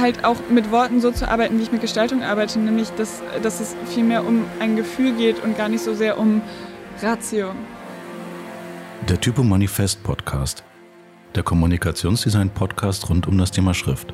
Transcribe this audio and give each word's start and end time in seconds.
halt 0.00 0.24
auch 0.24 0.36
mit 0.50 0.70
Worten 0.70 1.00
so 1.00 1.10
zu 1.10 1.28
arbeiten, 1.28 1.58
wie 1.58 1.62
ich 1.62 1.72
mit 1.72 1.80
Gestaltung 1.80 2.22
arbeite, 2.22 2.58
nämlich 2.58 2.90
dass, 2.90 3.22
dass 3.42 3.60
es 3.60 3.76
vielmehr 3.86 4.26
um 4.26 4.44
ein 4.58 4.76
Gefühl 4.76 5.12
geht 5.12 5.42
und 5.44 5.56
gar 5.56 5.68
nicht 5.68 5.82
so 5.82 5.94
sehr 5.94 6.18
um 6.18 6.42
Ratio. 7.02 7.50
Der 9.08 9.20
Typo 9.20 9.42
Manifest 9.42 10.02
Podcast. 10.02 10.64
Der 11.34 11.42
Kommunikationsdesign-Podcast 11.42 13.08
rund 13.08 13.26
um 13.26 13.38
das 13.38 13.50
Thema 13.50 13.72
Schrift. 13.72 14.12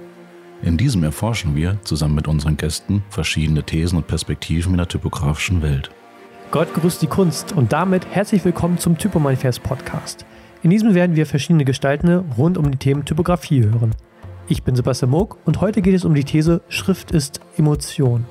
In 0.62 0.76
diesem 0.76 1.02
erforschen 1.02 1.54
wir 1.54 1.78
zusammen 1.82 2.14
mit 2.14 2.28
unseren 2.28 2.56
Gästen 2.56 3.02
verschiedene 3.10 3.62
Thesen 3.62 3.98
und 3.98 4.06
Perspektiven 4.06 4.72
in 4.72 4.78
der 4.78 4.88
typografischen 4.88 5.62
Welt. 5.62 5.90
Gott 6.50 6.72
grüßt 6.74 7.02
die 7.02 7.06
Kunst 7.06 7.52
und 7.52 7.72
damit 7.72 8.06
herzlich 8.10 8.44
willkommen 8.44 8.78
zum 8.78 8.96
Typo 8.96 9.18
Manifest 9.18 9.62
Podcast. 9.62 10.24
In 10.62 10.70
diesem 10.70 10.94
werden 10.94 11.16
wir 11.16 11.26
verschiedene 11.26 11.64
Gestalten 11.64 12.08
rund 12.36 12.56
um 12.56 12.70
die 12.70 12.78
Themen 12.78 13.04
Typografie 13.04 13.64
hören. 13.64 13.94
Ich 14.48 14.62
bin 14.62 14.76
Sebastian 14.76 15.10
Moog 15.10 15.38
und 15.44 15.60
heute 15.60 15.82
geht 15.82 15.94
es 15.94 16.04
um 16.04 16.14
die 16.14 16.22
These 16.22 16.60
Schrift 16.68 17.10
ist 17.10 17.40
Emotion. 17.58 18.24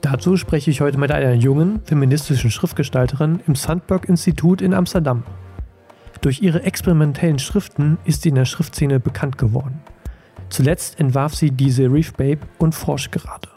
Dazu 0.00 0.38
spreche 0.38 0.70
ich 0.70 0.80
heute 0.80 0.96
mit 0.96 1.12
einer 1.12 1.34
jungen, 1.34 1.82
feministischen 1.84 2.50
Schriftgestalterin 2.50 3.40
im 3.46 3.54
Sandberg-Institut 3.54 4.62
in 4.62 4.72
Amsterdam. 4.72 5.24
Durch 6.22 6.40
ihre 6.40 6.62
experimentellen 6.62 7.38
Schriften 7.38 7.98
ist 8.06 8.22
sie 8.22 8.30
in 8.30 8.36
der 8.36 8.46
Schriftszene 8.46 9.00
bekannt 9.00 9.36
geworden. 9.36 9.82
Zuletzt 10.48 10.98
entwarf 10.98 11.34
sie 11.34 11.50
diese 11.50 11.92
Reef 11.92 12.14
Babe 12.14 12.40
und 12.56 12.74
forscht 12.74 13.12
gerade. 13.12 13.48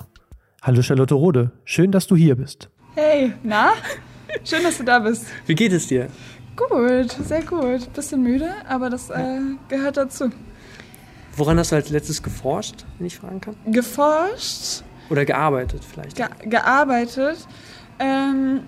Hallo 0.62 0.82
Charlotte 0.82 1.16
Rode, 1.16 1.52
schön, 1.64 1.94
dass 1.94 2.06
du 2.06 2.18
hier 2.18 2.36
bist. 2.36 2.70
Hey, 2.96 3.32
na? 3.44 3.72
Schön, 4.44 4.64
dass 4.64 4.78
du 4.78 4.84
da 4.84 5.00
bist. 5.00 5.26
Wie 5.46 5.56
geht 5.56 5.72
es 5.72 5.88
dir? 5.88 6.08
Gut, 6.58 7.12
sehr 7.12 7.44
gut. 7.44 7.94
Bisschen 7.94 8.24
müde, 8.24 8.50
aber 8.68 8.90
das 8.90 9.10
äh, 9.10 9.40
gehört 9.70 9.96
dazu. 9.96 10.32
Woran 11.38 11.58
hast 11.58 11.72
du 11.72 11.76
als 11.76 11.90
letztes 11.90 12.22
geforscht, 12.22 12.86
wenn 12.98 13.08
ich 13.08 13.18
fragen 13.18 13.42
kann? 13.42 13.56
Geforscht? 13.66 14.84
Oder 15.10 15.26
gearbeitet 15.26 15.84
vielleicht? 15.84 16.16
Ge 16.16 16.26
gearbeitet. 16.46 17.48
Ähm, 18.00 18.62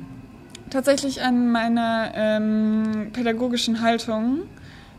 tatsächlich 0.69 1.22
an 1.22 1.52
meiner 1.52 2.11
ähm, 2.16 3.09
pädagogischen 3.14 3.81
Haltung, 3.81 4.44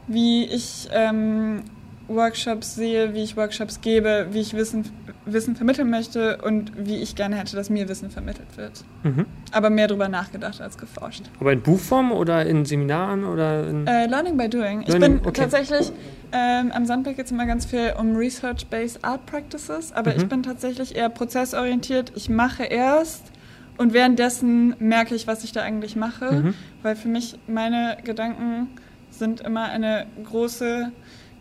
wie 0.07 0.45
ich 0.45 0.89
ähm, 0.93 1.65
Workshops 2.09 2.75
sehe, 2.75 3.15
wie 3.15 3.23
ich 3.23 3.37
Workshops 3.37 3.81
gebe, 3.81 4.27
wie 4.31 4.41
ich 4.41 4.55
Wissen, 4.55 4.85
Wissen 5.25 5.57
vermitteln 5.57 5.89
möchte 5.89 6.39
und 6.43 6.73
wie 6.77 6.97
ich 6.97 7.17
gerne 7.17 7.37
hätte, 7.37 7.57
dass 7.57 7.71
mir 7.71 7.89
Wissen 7.89 8.11
vermittelt 8.11 8.57
wird. 8.57 8.85
Mhm. 9.03 9.27
Aber 9.53 9.71
mehr 9.71 9.89
darüber 9.89 10.09
nachgedacht 10.09 10.61
als 10.61 10.77
geforscht. 10.77 11.25
Aber 11.41 11.53
in 11.53 11.63
Buchform 11.63 12.13
oder 12.13 12.45
in 12.45 12.65
Seminaren 12.65 13.25
oder 13.25 13.67
in 13.69 13.87
äh, 13.87 14.07
Learning 14.07 14.37
by 14.37 14.49
Doing. 14.49 14.83
Learning, 14.83 14.89
ich 14.89 14.99
bin 14.99 15.21
okay. 15.21 15.43
tatsächlich 15.43 15.93
ähm, 16.37 16.73
am 16.73 16.85
Sandberg 16.85 17.17
geht 17.17 17.27
es 17.27 17.33
immer 17.33 17.47
ganz 17.47 17.65
viel 17.65 17.95
um 17.97 18.17
Research-Based 18.17 19.05
Art 19.05 19.25
Practices, 19.25 19.93
aber 19.93 20.11
mhm. 20.11 20.17
ich 20.17 20.29
bin 20.29 20.43
tatsächlich 20.43 20.97
eher 20.97 21.09
prozessorientiert. 21.09 22.13
Ich 22.17 22.29
mache 22.29 22.65
erst 22.65 23.31
und 23.79 23.93
währenddessen 23.93 24.75
merke 24.81 25.15
ich, 25.15 25.29
was 25.29 25.45
ich 25.45 25.53
da 25.53 25.63
eigentlich 25.63 25.95
mache, 25.95 26.33
mhm. 26.33 26.55
weil 26.83 26.97
für 26.97 27.09
mich 27.09 27.39
meine 27.47 27.99
Gedanken 28.03 28.69
sind 29.11 29.43
immer 29.43 29.65
eine 29.67 30.07
große 30.25 30.91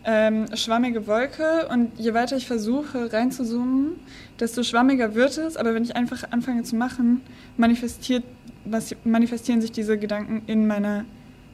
ähm, 0.05 0.45
schwammige 0.55 1.07
Wolke 1.07 1.67
und 1.71 1.97
je 1.97 2.13
weiter 2.13 2.35
ich 2.35 2.47
versuche 2.47 3.11
reinzuzoomen, 3.11 3.93
desto 4.39 4.63
schwammiger 4.63 5.15
wird 5.15 5.37
es. 5.37 5.57
Aber 5.57 5.73
wenn 5.73 5.83
ich 5.83 5.95
einfach 5.95 6.31
anfange 6.31 6.63
zu 6.63 6.75
machen, 6.75 7.21
manifestiert, 7.57 8.23
was, 8.65 8.95
manifestieren 9.03 9.61
sich 9.61 9.71
diese 9.71 9.97
Gedanken 9.97 10.43
in 10.47 10.67
meiner 10.67 11.05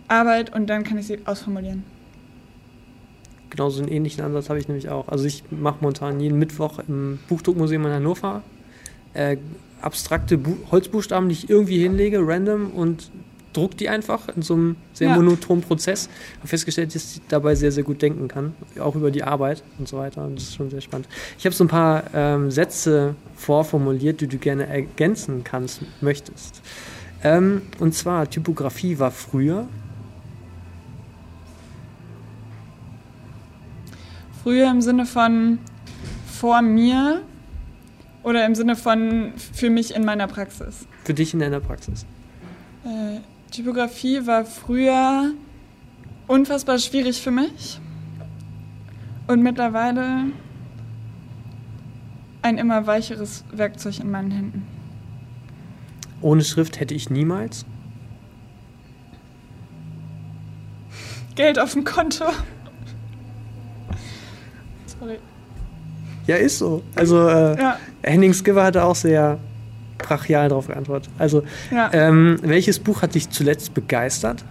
Arbeit 0.08 0.54
und 0.56 0.68
dann 0.68 0.84
kann 0.84 0.98
ich 0.98 1.08
sie 1.08 1.20
ausformulieren. 1.26 1.84
Genau 3.52 3.70
so 3.70 3.82
einen 3.82 3.92
ähnlichen 3.92 4.24
Ansatz 4.24 4.50
habe 4.50 4.60
ich 4.60 4.68
nämlich 4.68 4.90
auch. 4.90 5.08
Also 5.08 5.26
ich 5.26 5.44
mache 5.50 5.78
momentan 5.82 6.20
jeden 6.20 6.38
Mittwoch 6.38 6.80
im 6.88 7.20
Buchdruckmuseum 7.28 7.86
in 7.86 7.92
Hannover 7.92 8.44
äh, 9.14 9.38
abstrakte 9.82 10.38
Bu 10.38 10.58
Holzbuchstaben, 10.72 11.30
die 11.30 11.34
ich 11.34 11.50
irgendwie 11.50 11.80
hinlege, 11.82 12.20
random 12.22 12.72
und 12.72 13.12
druck 13.54 13.78
die 13.78 13.90
einfach 13.90 14.28
in 14.30 14.42
so 14.42 14.54
einem 14.54 14.76
sehr 14.94 15.10
ja. 15.10 15.16
monotonen 15.16 15.64
Prozess. 15.64 16.10
Ich 16.34 16.38
habe 16.40 16.48
festgestellt, 16.48 16.94
dass 16.94 17.16
ich 17.16 17.22
dabei 17.28 17.56
sehr, 17.56 17.72
sehr 17.72 17.84
gut 17.84 18.02
denken 18.02 18.28
kann, 18.28 18.54
auch 18.80 18.96
über 18.96 19.12
die 19.12 19.24
Arbeit 19.24 19.64
und 19.78 19.88
so 19.88 19.98
weiter. 19.98 20.24
Und 20.26 20.36
das 20.36 20.44
ist 20.44 20.56
schon 20.56 20.70
sehr 20.70 20.82
spannend. 20.82 21.08
Ich 21.38 21.46
habe 21.46 21.56
so 21.56 21.64
ein 21.64 21.68
paar 21.68 22.04
ähm, 22.14 22.52
Sätze 22.52 23.16
vorformuliert, 23.36 24.22
die 24.22 24.28
du 24.28 24.38
gerne 24.38 24.68
ergänzen 24.68 25.44
kannst, 25.44 25.82
möchtest. 26.02 26.62
Ähm, 27.24 27.64
und 27.80 27.94
zwar, 27.94 28.30
Typografie 28.30 29.00
war 29.00 29.12
früher. 29.12 29.68
Früher 34.44 34.72
im 34.72 34.82
Sinne 34.82 35.06
von 35.06 35.60
vor 36.40 36.62
mir 36.62 37.22
oder 38.24 38.46
im 38.46 38.56
Sinne 38.56 38.76
von 38.76 39.34
für 39.36 39.70
mich 39.70 39.96
in 39.96 40.06
meiner 40.06 40.28
Praxis? 40.28 40.88
Für 41.04 41.14
dich 41.14 41.34
in 41.34 41.40
deiner 41.40 41.60
Praxis. 41.60 42.06
Äh, 42.86 43.20
Typografie 43.52 44.26
war 44.26 44.46
früher 44.46 45.34
unfassbar 46.28 46.78
schwierig 46.80 47.22
für 47.22 47.32
mich 47.32 47.80
und 49.28 49.42
mittlerweile 49.42 50.26
ein 52.42 52.58
immer 52.58 52.86
weicheres 52.88 53.44
Werkzeug 53.52 54.00
in 54.00 54.12
meinen 54.12 54.32
Händen. 54.32 54.68
Ohne 56.22 56.44
Schrift 56.44 56.80
hätte 56.80 56.94
ich 56.94 57.10
niemals. 57.10 57.66
Geld 61.36 61.60
auf 61.60 61.74
dem 61.74 61.84
Konto. 61.84 62.26
Sorry. 65.00 65.20
Ja, 66.28 66.36
ist 66.36 66.60
so. 66.60 66.84
Also 66.96 67.28
äh, 67.28 67.60
ja. 67.60 67.80
Henning 68.04 68.34
Skipper 68.34 68.64
hatte 68.64 68.84
auch 68.84 68.96
sehr 68.96 69.40
brachial 70.00 70.50
darauf 70.50 70.68
geantwortet. 70.68 71.12
Also, 71.20 71.44
ja. 71.70 71.92
ähm, 71.94 72.40
welches 72.42 72.80
Buch 72.80 73.04
hat 73.04 73.14
dich 73.14 73.30
zuletzt 73.30 73.76
begeistert? 73.76 74.44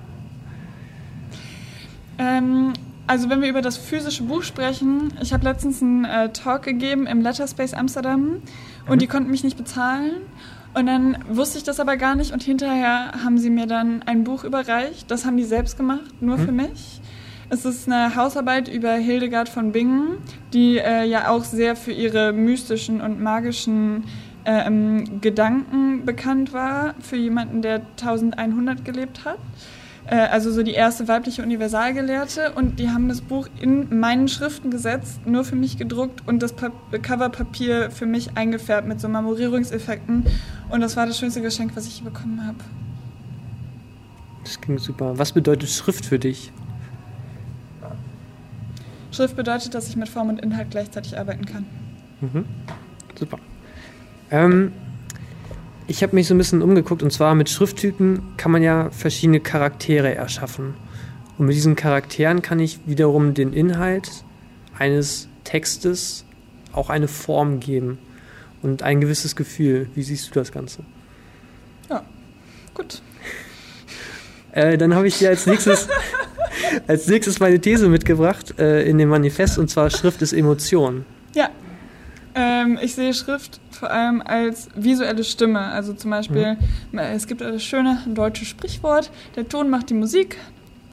Ähm, 2.19 2.73
also, 3.09 3.29
wenn 3.31 3.41
wir 3.41 3.49
über 3.49 3.63
das 3.63 3.77
physische 3.77 4.23
Buch 4.23 4.45
sprechen, 4.45 5.13
ich 5.21 5.33
habe 5.33 5.45
letztens 5.45 5.83
einen 5.83 6.05
äh, 6.05 6.33
Talk 6.33 6.63
gegeben 6.63 7.07
im 7.07 7.23
Letterspace 7.23 7.75
Amsterdam 7.75 8.43
und 8.87 8.97
mhm. 8.97 8.99
die 8.99 9.07
konnten 9.09 9.31
mich 9.31 9.43
nicht 9.43 9.57
bezahlen. 9.57 10.13
Und 10.75 10.87
dann 10.87 11.19
wusste 11.29 11.59
ich 11.59 11.65
das 11.65 11.81
aber 11.81 11.97
gar 11.97 12.15
nicht 12.15 12.33
und 12.33 12.43
hinterher 12.43 13.13
haben 13.25 13.39
sie 13.39 13.51
mir 13.51 13.67
dann 13.67 14.03
ein 14.03 14.23
Buch 14.25 14.45
überreicht. 14.45 15.11
Das 15.11 15.25
haben 15.25 15.37
die 15.37 15.45
selbst 15.45 15.77
gemacht, 15.77 16.21
nur 16.21 16.37
mhm. 16.37 16.45
für 16.45 16.53
mich. 16.53 17.01
Es 17.51 17.65
ist 17.65 17.91
eine 17.91 18.15
Hausarbeit 18.15 18.69
über 18.69 18.93
Hildegard 18.93 19.49
von 19.49 19.73
Bingen, 19.73 20.19
die 20.53 20.77
äh, 20.77 21.05
ja 21.05 21.31
auch 21.31 21.45
sehr 21.45 21.77
für 21.77 21.93
ihre 21.93 22.35
mystischen 22.35 23.01
und 23.01 23.23
magischen 23.23 24.05
ähm, 24.49 25.21
Gedanken 25.21 26.07
bekannt 26.07 26.55
war 26.55 26.95
für 27.01 27.17
jemanden, 27.17 27.61
der 27.61 27.83
1100 28.01 28.83
gelebt 28.83 29.27
hat. 29.27 29.39
Äh, 30.07 30.17
also 30.17 30.51
so 30.51 30.63
die 30.63 30.73
erste 30.73 31.07
weibliche 31.07 31.43
Universalgelehrte. 31.43 32.53
Und 32.53 32.79
die 32.79 32.89
haben 32.89 33.09
das 33.09 33.21
Buch 33.21 33.47
in 33.61 34.01
meinen 34.01 34.27
Schriften 34.27 34.71
gesetzt, 34.71 35.27
nur 35.27 35.45
für 35.45 35.55
mich 35.55 35.77
gedruckt 35.77 36.27
und 36.27 36.43
das 36.43 36.55
pa 36.55 36.71
Coverpapier 37.03 37.91
für 37.91 38.07
mich 38.07 38.37
eingefärbt 38.37 38.89
mit 38.89 39.01
so 39.01 39.09
Marmorierungseffekten. 39.09 40.25
Und 40.71 40.81
das 40.81 40.97
war 40.97 41.07
das 41.07 41.19
schönste 41.19 41.43
Geschenk, 41.43 41.77
was 41.77 41.87
ich 41.87 42.03
bekommen 42.03 42.45
habe. 42.47 42.59
Das 44.45 44.59
klingt 44.59 44.81
super. 44.81 45.19
Was 45.19 45.33
bedeutet 45.33 45.69
Schrift 45.69 46.07
für 46.07 46.19
dich? 46.19 46.53
Schrift 49.11 49.37
bedeutet, 49.37 49.75
dass 49.75 49.89
ich 49.89 49.97
mit 49.97 50.09
Form 50.09 50.31
und 50.31 50.41
Inhalt 50.41 50.71
gleichzeitig 50.71 51.19
arbeiten 51.19 51.45
kann. 51.45 51.67
Mhm. 52.23 52.47
Super. 53.15 53.39
Ähm, 54.31 54.72
ich 55.87 56.03
habe 56.03 56.15
mich 56.15 56.27
so 56.27 56.34
ein 56.34 56.39
bisschen 56.39 56.62
umgeguckt 56.62 57.03
und 57.03 57.11
zwar 57.12 57.34
mit 57.34 57.49
Schrifttypen 57.49 58.37
kann 58.37 58.53
man 58.53 58.62
ja 58.62 58.91
verschiedene 58.91 59.41
Charaktere 59.41 60.15
erschaffen. 60.15 60.75
Und 61.39 61.47
mit 61.47 61.55
diesen 61.55 61.77
Charakteren 61.77 62.43
kann 62.43 62.61
ich 62.61 62.81
wiederum 62.87 63.33
den 63.33 63.53
Inhalt 63.53 64.11
eines 64.79 65.29
Textes 65.44 66.25
auch 66.73 66.91
eine 66.91 67.08
Form 67.08 67.61
geben 67.61 67.99
und 68.61 68.82
ein 68.82 69.00
gewisses 69.00 69.37
Gefühl. 69.37 69.88
Wie 69.94 70.03
siehst 70.03 70.29
du 70.29 70.35
das 70.35 70.53
Ganze? 70.53 70.82
Ja, 71.88 72.05
gut. 72.75 73.03
Äh, 74.53 74.76
dann 74.76 74.94
habe 74.94 75.06
ich 75.06 75.19
dir 75.19 75.31
als 75.31 75.47
nächstes, 75.47 75.88
als 76.87 77.06
nächstes 77.06 77.41
meine 77.41 77.61
These 77.61 77.88
mitgebracht 77.88 78.58
äh, 78.58 78.82
in 78.82 78.99
dem 78.99 79.08
Manifest 79.08 79.58
und 79.58 79.70
zwar 79.70 79.91
Schrift 79.91 80.20
ist 80.23 80.32
Emotion. 80.32 81.05
Ja. 81.35 81.50
Ähm, 82.38 82.79
ich 82.81 82.94
sehe 82.94 83.12
Schrift 83.14 83.61
vor 83.73 83.90
allem 83.90 84.23
als 84.23 84.69
visuelle 84.76 85.25
Stimme. 85.25 85.58
Also 85.58 85.93
zum 85.93 86.12
Beispiel, 86.12 86.56
mhm. 86.93 86.99
es 86.99 87.26
gibt 87.26 87.40
das 87.40 87.64
schöne 87.64 87.99
deutsche 88.06 88.44
Sprichwort, 88.44 89.11
der 89.35 89.49
Ton 89.49 89.69
macht 89.69 89.90
die 89.90 89.94
Musik. 89.94 90.37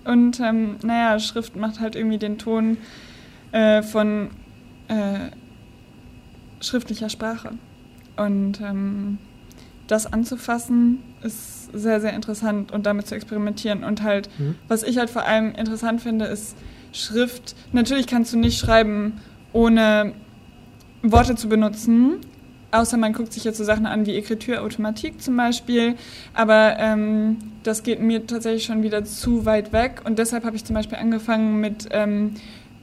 Und 0.06 0.40
ähm, 0.40 0.78
naja, 0.84 1.20
Schrift 1.20 1.56
macht 1.56 1.80
halt 1.80 1.96
irgendwie 1.96 2.18
den 2.18 2.40
Ton 2.40 2.78
äh, 3.52 3.84
von 3.84 4.32
äh, 4.88 5.30
schriftlicher 6.62 7.10
Sprache. 7.10 7.52
Und 8.18 8.60
ähm, 8.62 9.20
das 9.86 10.12
anzufassen 10.12 11.04
ist 11.22 11.72
sehr, 11.74 12.02
sehr 12.02 12.14
interessant 12.14 12.72
und 12.72 12.88
damit 12.88 13.06
zu 13.06 13.14
experimentieren. 13.14 13.84
Und 13.84 14.02
halt, 14.02 14.30
mhm. 14.40 14.56
was 14.68 14.82
ich 14.82 14.98
halt 14.98 15.12
vor 15.12 15.26
allem 15.26 15.54
interessant 15.54 16.02
finde, 16.02 16.26
ist 16.26 16.56
Schrift. 16.92 17.56
Natürlich 17.72 18.08
kannst 18.08 18.34
du 18.34 18.38
nicht 18.38 18.58
schreiben, 18.58 19.22
ohne 19.54 20.14
Worte 21.12 21.36
zu 21.36 21.50
benutzen. 21.50 22.18
Außer 22.72 22.98
man 22.98 23.14
guckt 23.14 23.32
sich 23.32 23.44
jetzt 23.44 23.58
so 23.58 23.64
Sachen 23.64 23.86
an 23.86 24.06
wie 24.06 24.18
Écriture 24.18 24.62
Automatique 24.62 25.20
zum 25.20 25.38
Beispiel. 25.38 25.96
Aber 26.34 26.76
ähm, 26.78 27.38
das 27.64 27.84
geht 27.84 28.02
mir 28.02 28.28
tatsächlich 28.28 28.66
schon 28.66 28.84
wieder 28.84 29.06
zu 29.06 29.46
weit 29.46 29.72
weg. 29.72 30.02
Und 30.04 30.20
deshalb 30.20 30.44
habe 30.44 30.56
ich 30.56 30.66
zum 30.66 30.76
Beispiel 30.76 30.98
angefangen 30.98 31.62
mit, 31.62 31.88
ähm, 31.92 32.34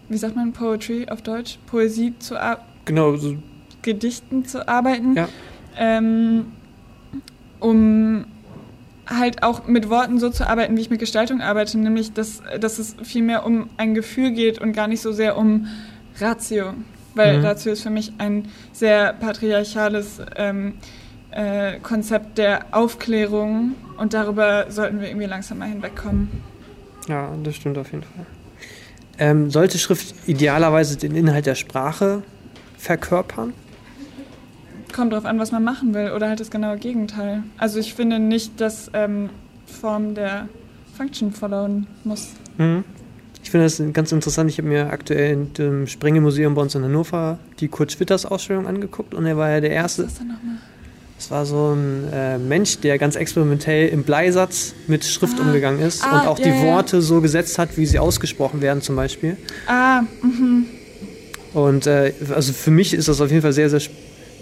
wie 0.08 0.16
sagt 0.16 0.36
man, 0.36 0.52
Poetry 0.52 1.08
auf 1.10 1.22
Deutsch? 1.22 1.58
Poesie 1.66 2.14
zu 2.18 2.40
arbeiten. 2.40 2.64
Genau, 2.84 3.16
so. 3.16 3.36
Gedichten 3.82 4.44
zu 4.44 4.66
arbeiten. 4.66 5.14
Ja. 5.14 5.28
Ähm, 5.76 6.46
um 7.60 8.24
halt 9.06 9.42
auch 9.42 9.66
mit 9.66 9.90
Worten 9.90 10.18
so 10.18 10.30
zu 10.30 10.48
arbeiten, 10.48 10.76
wie 10.76 10.80
ich 10.80 10.90
mit 10.90 11.00
Gestaltung 11.00 11.40
arbeite, 11.40 11.78
nämlich 11.78 12.12
dass, 12.12 12.42
dass 12.60 12.78
es 12.78 12.96
viel 13.02 13.22
mehr 13.22 13.44
um 13.44 13.68
ein 13.76 13.94
Gefühl 13.94 14.30
geht 14.30 14.60
und 14.60 14.72
gar 14.72 14.88
nicht 14.88 15.00
so 15.00 15.12
sehr 15.12 15.36
um 15.36 15.66
Ratio. 16.18 16.74
Weil 17.14 17.38
Mhm. 17.38 17.44
Ratio 17.44 17.72
ist 17.72 17.82
für 17.82 17.90
mich 17.90 18.12
ein 18.18 18.48
sehr 18.72 19.12
patriarchales 19.12 20.20
ähm, 20.36 20.74
äh, 21.30 21.78
Konzept 21.80 22.38
der 22.38 22.66
Aufklärung 22.72 23.74
und 23.98 24.14
darüber 24.14 24.66
sollten 24.70 25.00
wir 25.00 25.08
irgendwie 25.08 25.26
langsam 25.26 25.58
mal 25.58 25.68
hinwegkommen. 25.68 26.30
Ja, 27.08 27.30
das 27.42 27.56
stimmt 27.56 27.78
auf 27.78 27.90
jeden 27.92 28.04
Fall. 28.04 28.26
Ähm, 29.18 29.50
sollte 29.50 29.78
Schrift 29.78 30.14
idealerweise 30.26 30.96
den 30.96 31.14
Inhalt 31.14 31.46
der 31.46 31.54
Sprache 31.54 32.22
verkörpern? 32.78 33.52
Kommt 34.94 35.12
drauf 35.12 35.24
an, 35.24 35.38
was 35.38 35.52
man 35.52 35.64
machen 35.64 35.94
will 35.94 36.12
oder 36.12 36.28
halt 36.28 36.40
das 36.40 36.50
genaue 36.50 36.76
Gegenteil. 36.76 37.42
Also 37.58 37.78
ich 37.78 37.94
finde 37.94 38.18
nicht, 38.18 38.60
dass 38.60 38.90
ähm, 38.94 39.30
Form 39.66 40.14
der 40.14 40.48
Function 40.96 41.32
followen 41.32 41.86
muss. 42.04 42.28
Mhm. 42.58 42.84
Ich 43.42 43.50
finde 43.50 43.66
das 43.66 43.82
ganz 43.92 44.12
interessant. 44.12 44.50
Ich 44.50 44.58
habe 44.58 44.68
mir 44.68 44.90
aktuell 44.90 45.32
in 45.32 45.52
dem 45.54 45.86
Sprengelmuseum 45.86 46.54
bei 46.54 46.62
uns 46.62 46.74
in 46.74 46.84
Hannover 46.84 47.38
die 47.60 47.68
Kurt 47.68 47.92
Schwitters 47.92 48.24
Ausstellung 48.24 48.66
angeguckt 48.66 49.14
und 49.14 49.26
er 49.26 49.36
war 49.36 49.50
ja 49.50 49.60
der 49.60 49.70
Was 49.70 49.76
erste. 49.76 50.02
ist 50.02 50.10
das 50.12 50.18
denn 50.18 50.28
nochmal? 50.28 50.56
Es 51.18 51.30
war 51.30 51.46
so 51.46 51.72
ein 51.72 52.08
äh, 52.12 52.38
Mensch, 52.38 52.78
der 52.80 52.98
ganz 52.98 53.14
experimentell 53.14 53.88
im 53.88 54.02
Bleisatz 54.02 54.74
mit 54.88 55.04
Schrift 55.04 55.36
Ah. 55.38 55.42
umgegangen 55.42 55.80
ist 55.80 56.02
Ah, 56.04 56.20
und 56.22 56.26
auch 56.28 56.38
ja, 56.38 56.46
die. 56.46 56.62
Worte 56.66 57.00
so 57.00 57.20
gesetzt 57.20 57.58
hat, 57.58 57.76
wie 57.76 57.86
sie 57.86 57.98
ausgesprochen 58.00 58.60
werden 58.60 58.82
zum 58.82 58.96
Beispiel. 58.96 59.36
Ah, 59.68 60.02
mhm. 60.22 60.66
Und 61.54 61.86
äh, 61.86 62.12
also 62.34 62.52
für 62.52 62.70
mich 62.72 62.92
ist 62.94 63.06
das 63.08 63.20
auf 63.20 63.30
jeden 63.30 63.42
Fall 63.42 63.52
sehr, 63.52 63.70
sehr 63.70 63.80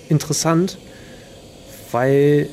interessant, 0.08 0.78
weil 1.92 2.48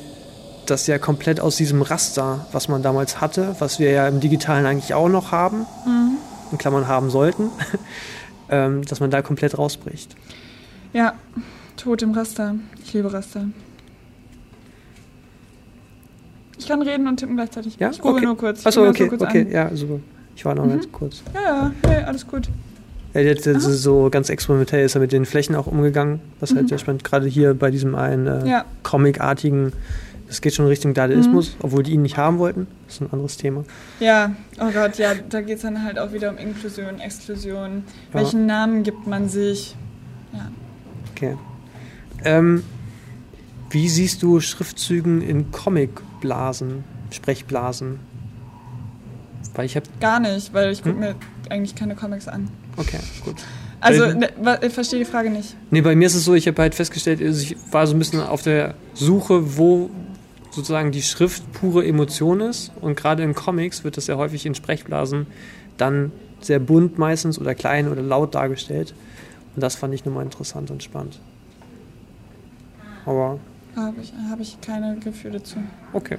das 0.66 0.86
ja 0.86 0.98
komplett 0.98 1.40
aus 1.40 1.56
diesem 1.56 1.80
Raster, 1.80 2.46
was 2.52 2.68
man 2.68 2.82
damals 2.82 3.20
hatte, 3.22 3.56
was 3.60 3.78
wir 3.78 3.90
ja 3.92 4.06
im 4.08 4.20
Digitalen 4.20 4.66
eigentlich 4.66 4.92
auch 4.92 5.08
noch 5.08 5.32
haben, 5.32 5.64
in 6.52 6.58
Klammern 6.58 6.88
haben 6.88 7.10
sollten, 7.10 7.50
ähm, 8.50 8.82
dass 8.84 9.00
man 9.00 9.10
da 9.10 9.22
komplett 9.22 9.56
rausbricht. 9.58 10.14
Ja, 10.92 11.14
Tod 11.76 12.02
im 12.02 12.12
Raster. 12.12 12.54
Ich 12.84 12.92
liebe 12.94 13.12
Raster. 13.12 13.46
Ich 16.58 16.66
kann 16.66 16.82
reden 16.82 17.06
und 17.06 17.18
tippen 17.18 17.36
gleichzeitig. 17.36 17.76
Ja? 17.78 17.90
Ich 17.90 17.98
google 18.00 18.16
Okay. 18.16 18.26
nur 18.26 18.36
kurz. 18.36 18.66
Achso, 18.66 18.80
gucke 18.84 18.90
okay, 19.04 19.08
kurz 19.08 19.22
okay, 19.22 19.40
An. 19.42 19.50
ja, 19.50 19.76
super. 19.76 20.00
Ich 20.34 20.44
war 20.44 20.54
noch 20.54 20.64
Mhm. 20.64 20.70
ganz 20.70 20.92
kurz. 20.92 21.22
Ja, 21.34 21.40
ja, 21.42 21.72
nee, 21.86 21.96
alles 22.04 22.26
gut. 22.26 22.48
Ja, 23.14 23.22
der, 23.22 23.34
der, 23.36 23.60
so 23.60 24.08
ganz 24.10 24.28
experimentell 24.28 24.84
ist 24.84 24.94
er 24.94 25.00
mit 25.00 25.12
den 25.12 25.24
Flächen 25.24 25.54
auch 25.54 25.66
umgegangen, 25.66 26.20
was 26.40 26.50
halt 26.54 26.64
Mhm. 26.64 26.68
sehr 26.68 26.78
spannend, 26.78 27.04
gerade 27.04 27.26
hier 27.26 27.54
bei 27.54 27.70
diesem 27.70 27.94
einen 27.94 28.26
äh, 28.26 28.48
Ja, 28.48 28.64
Comic-artigen, 28.82 29.72
das 30.28 30.40
geht 30.40 30.54
schon 30.54 30.66
Richtung 30.66 30.94
Dadaismus, 30.94 31.50
Mhm. 31.54 31.54
obwohl 31.62 31.82
die 31.82 31.92
ihn 31.92 32.02
nicht 32.02 32.16
haben 32.16 32.38
wollten. 32.38 32.66
Das 32.86 32.96
ist 32.96 33.00
ein 33.02 33.10
anderes 33.12 33.36
Thema. 33.36 33.64
ja, 34.00 34.34
oh 34.60 34.70
Gott, 34.72 34.98
ja, 34.98 35.12
da 35.28 35.40
geht 35.40 35.56
es 35.56 35.62
dann 35.62 35.82
halt 35.82 35.98
auch 35.98 36.12
wieder 36.12 36.30
um 36.30 36.36
Inklusion, 36.38 37.00
Exklusion. 37.00 37.84
Ja. 38.12 38.20
Welchen 38.20 38.46
Namen 38.46 38.82
gibt 38.82 39.06
man 39.06 39.28
sich? 39.28 39.74
Ja. 40.32 40.50
Okay. 41.14 41.36
Ähm, 42.24 42.62
wie 43.70 43.88
siehst 43.88 44.22
du 44.22 44.40
Schriftzügen 44.40 45.20
in 45.22 45.50
Comicblasen, 45.50 46.84
Sprechblasen? 47.10 48.00
Weil 49.54 49.66
ich 49.66 49.76
habe. 49.76 49.86
Gar 50.00 50.20
nicht, 50.20 50.52
weil 50.54 50.70
ich 50.72 50.78
gucke 50.82 50.94
Hm? 50.94 51.00
mir 51.00 51.14
eigentlich 51.50 51.74
keine 51.74 51.94
Comics 51.94 52.28
an. 52.28 52.48
Okay, 52.76 52.98
gut. 53.24 53.36
Also, 53.80 54.06
ne, 54.06 54.28
ich 54.62 54.72
verstehe 54.72 54.98
die 54.98 55.04
Frage 55.04 55.30
nicht. 55.30 55.54
Nee, 55.70 55.80
bei 55.82 55.94
mir 55.94 56.06
ist 56.06 56.14
es 56.14 56.24
so, 56.24 56.34
ich 56.34 56.46
habe 56.48 56.60
halt 56.62 56.74
festgestellt, 56.74 57.22
also 57.22 57.40
ich 57.40 57.56
war 57.70 57.86
so 57.86 57.94
ein 57.94 57.98
bisschen 58.00 58.20
auf 58.20 58.42
der 58.42 58.74
Suche, 58.94 59.56
wo 59.56 59.88
sozusagen 60.58 60.92
die 60.92 61.02
Schrift 61.02 61.52
pure 61.52 61.86
Emotion 61.86 62.40
ist. 62.40 62.72
Und 62.80 62.96
gerade 62.96 63.22
in 63.22 63.34
Comics 63.34 63.84
wird 63.84 63.96
das 63.96 64.06
ja 64.06 64.16
häufig 64.16 64.44
in 64.44 64.54
Sprechblasen 64.54 65.26
dann 65.76 66.12
sehr 66.40 66.58
bunt 66.58 66.98
meistens 66.98 67.38
oder 67.38 67.54
klein 67.54 67.88
oder 67.88 68.02
laut 68.02 68.34
dargestellt. 68.34 68.94
Und 69.54 69.62
das 69.62 69.76
fand 69.76 69.94
ich 69.94 70.04
nochmal 70.04 70.24
interessant 70.24 70.70
und 70.70 70.82
spannend. 70.82 71.20
Aber 73.06 73.38
Habe 73.76 74.00
ich, 74.02 74.12
hab 74.30 74.40
ich 74.40 74.60
keine 74.60 74.98
Gefühle 74.98 75.42
zu. 75.42 75.56
Okay. 75.92 76.18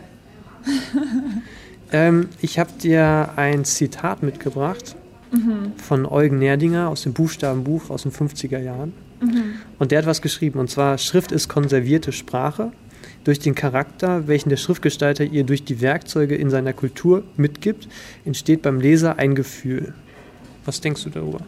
ähm, 1.91 2.29
ich 2.41 2.59
habe 2.59 2.71
dir 2.81 3.29
ein 3.35 3.65
Zitat 3.65 4.23
mitgebracht 4.23 4.95
Mhm. 5.31 5.73
von 5.77 6.07
Eugen 6.07 6.39
Nerdinger 6.39 6.89
aus 6.89 7.03
dem 7.03 7.13
Buchstabenbuch 7.13 7.91
aus 7.91 8.01
den 8.01 8.11
50er 8.11 8.57
Jahren. 8.57 8.93
Mhm. 9.21 9.55
Und 9.77 9.91
der 9.91 9.99
hat 9.99 10.07
was 10.07 10.23
geschrieben, 10.23 10.57
und 10.57 10.71
zwar 10.71 10.97
Schrift 10.97 11.31
ist 11.31 11.47
konservierte 11.49 12.11
Sprache. 12.11 12.71
Durch 13.23 13.39
den 13.39 13.53
Charakter, 13.53 14.27
welchen 14.27 14.49
der 14.49 14.57
Schriftgestalter 14.57 15.23
ihr 15.23 15.43
durch 15.43 15.63
die 15.63 15.81
Werkzeuge 15.81 16.35
in 16.35 16.49
seiner 16.49 16.73
Kultur 16.73 17.23
mitgibt, 17.37 17.87
entsteht 18.25 18.61
beim 18.61 18.79
Leser 18.79 19.17
ein 19.19 19.35
Gefühl. 19.35 19.93
Was 20.65 20.81
denkst 20.81 21.03
du 21.03 21.09
darüber? 21.09 21.39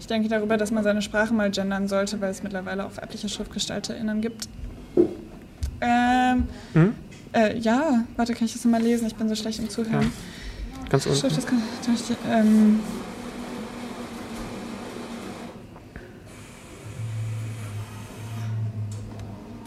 Ich 0.00 0.06
denke 0.06 0.28
darüber, 0.28 0.56
dass 0.58 0.70
man 0.70 0.84
seine 0.84 1.00
Sprache 1.00 1.32
mal 1.32 1.50
gendern 1.50 1.88
sollte, 1.88 2.20
weil 2.20 2.30
es 2.30 2.42
mittlerweile 2.42 2.84
auch 2.84 2.96
weibliche 2.98 3.28
SchriftgestalterInnen 3.28 4.20
gibt. 4.20 4.48
Ähm, 5.80 6.44
Hm? 6.74 6.94
äh, 7.32 7.58
ja, 7.58 8.04
warte, 8.16 8.34
kann 8.34 8.44
ich 8.46 8.52
das 8.52 8.64
nochmal 8.64 8.82
lesen? 8.82 9.06
Ich 9.06 9.14
bin 9.14 9.28
so 9.28 9.34
schlecht 9.34 9.58
im 9.60 9.70
Zuhören. 9.70 10.12
Ganz 10.90 11.06
unten. 11.06 11.18
Schrift, 11.18 11.36
das 11.38 11.46
kann 11.46 11.58
ich, 11.94 12.16
ähm, 12.30 12.80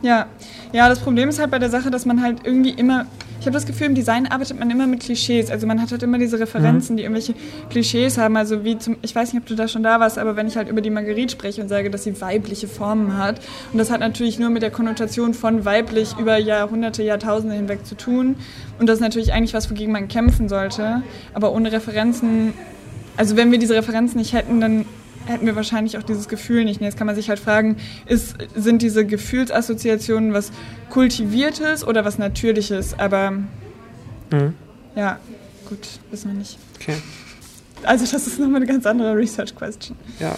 ja. 0.02 0.28
ja, 0.74 0.90
das 0.90 1.00
Problem 1.00 1.30
ist 1.30 1.40
halt 1.40 1.52
bei 1.52 1.60
der 1.60 1.70
Sache, 1.70 1.90
dass 1.90 2.06
man 2.06 2.22
halt 2.22 2.40
irgendwie 2.44 2.70
immer, 2.70 3.06
ich 3.40 3.46
habe 3.46 3.54
das 3.54 3.66
Gefühl, 3.66 3.88
im 3.88 3.96
Design 3.96 4.28
arbeitet 4.28 4.60
man 4.60 4.70
immer 4.70 4.86
mit 4.86 5.02
Klischees. 5.02 5.50
Also 5.50 5.66
man 5.66 5.82
hat 5.82 5.92
halt 5.92 6.04
immer 6.04 6.18
diese 6.18 6.40
Referenzen, 6.40 6.98
die 6.98 7.04
irgendwelche 7.04 7.34
Klischees 7.70 8.18
haben. 8.18 8.38
Also 8.38 8.64
wie 8.64 8.78
zum, 8.78 8.98
ich 9.02 9.16
weiß 9.16 9.34
nicht, 9.34 9.42
ob 9.42 9.48
du 9.48 9.56
da 9.56 9.68
schon 9.68 9.84
da 9.84 10.00
warst, 10.00 10.18
aber 10.18 10.36
wenn 10.36 10.48
ich 10.48 10.56
halt 10.56 10.70
über 10.70 10.82
die 10.82 10.90
Marguerite 10.90 11.32
spreche 11.32 11.62
und 11.62 11.68
sage, 11.68 11.90
dass 11.90 12.04
sie 12.04 12.20
weibliche 12.22 12.68
Formen 12.68 13.18
hat, 13.18 13.40
und 13.72 13.80
das 13.80 13.90
hat 13.90 14.00
natürlich 14.00 14.38
nur 14.40 14.50
mit 14.50 14.62
der 14.62 14.72
Konnotation 14.72 15.34
von 15.34 15.66
weiblich 15.66 16.16
über 16.20 16.38
Jahrhunderte, 16.38 17.04
Jahrtausende 17.04 17.56
hinweg 17.56 17.86
zu 17.86 17.96
tun. 17.96 18.36
Und 18.80 18.88
das 18.88 18.96
ist 18.96 19.02
natürlich 19.02 19.34
eigentlich 19.34 19.54
was, 19.54 19.70
wogegen 19.70 19.92
man 19.92 20.08
kämpfen 20.08 20.48
sollte. 20.50 21.02
Aber 21.34 21.52
ohne 21.54 21.72
Referenzen, 21.72 22.54
also 23.16 23.36
wenn 23.36 23.52
wir 23.52 23.58
diese 23.58 23.74
Referenzen 23.74 24.20
nicht 24.20 24.34
hätten, 24.34 24.62
dann 24.62 24.86
hätten 25.28 25.46
wir 25.46 25.56
wahrscheinlich 25.56 25.98
auch 25.98 26.04
dieses 26.04 26.28
Gefühl 26.28 26.66
nicht. 26.66 26.82
Jetzt 26.82 26.98
kann 26.98 27.08
man 27.08 27.16
sich 27.16 27.30
halt 27.30 27.40
fragen, 27.40 27.78
ist, 28.06 28.36
sind 28.56 28.82
diese 28.82 29.06
Gefühlsassoziationen 29.06 30.34
was 30.34 30.52
Kultiviertes 30.90 31.86
oder 31.86 32.06
was 32.06 32.18
Natürliches? 32.18 32.98
Aber 32.98 33.32
Mhm. 34.32 34.54
ja, 34.96 35.20
gut, 35.70 35.80
wissen 36.12 36.32
wir 36.32 36.38
nicht. 36.40 36.58
Okay. 36.80 36.96
Also 37.84 38.06
das 38.12 38.28
ist 38.28 38.40
nochmal 38.40 38.58
eine 38.58 38.66
ganz 38.66 38.86
andere 38.86 39.16
Research-Question. 39.16 39.96
Ja. 40.20 40.36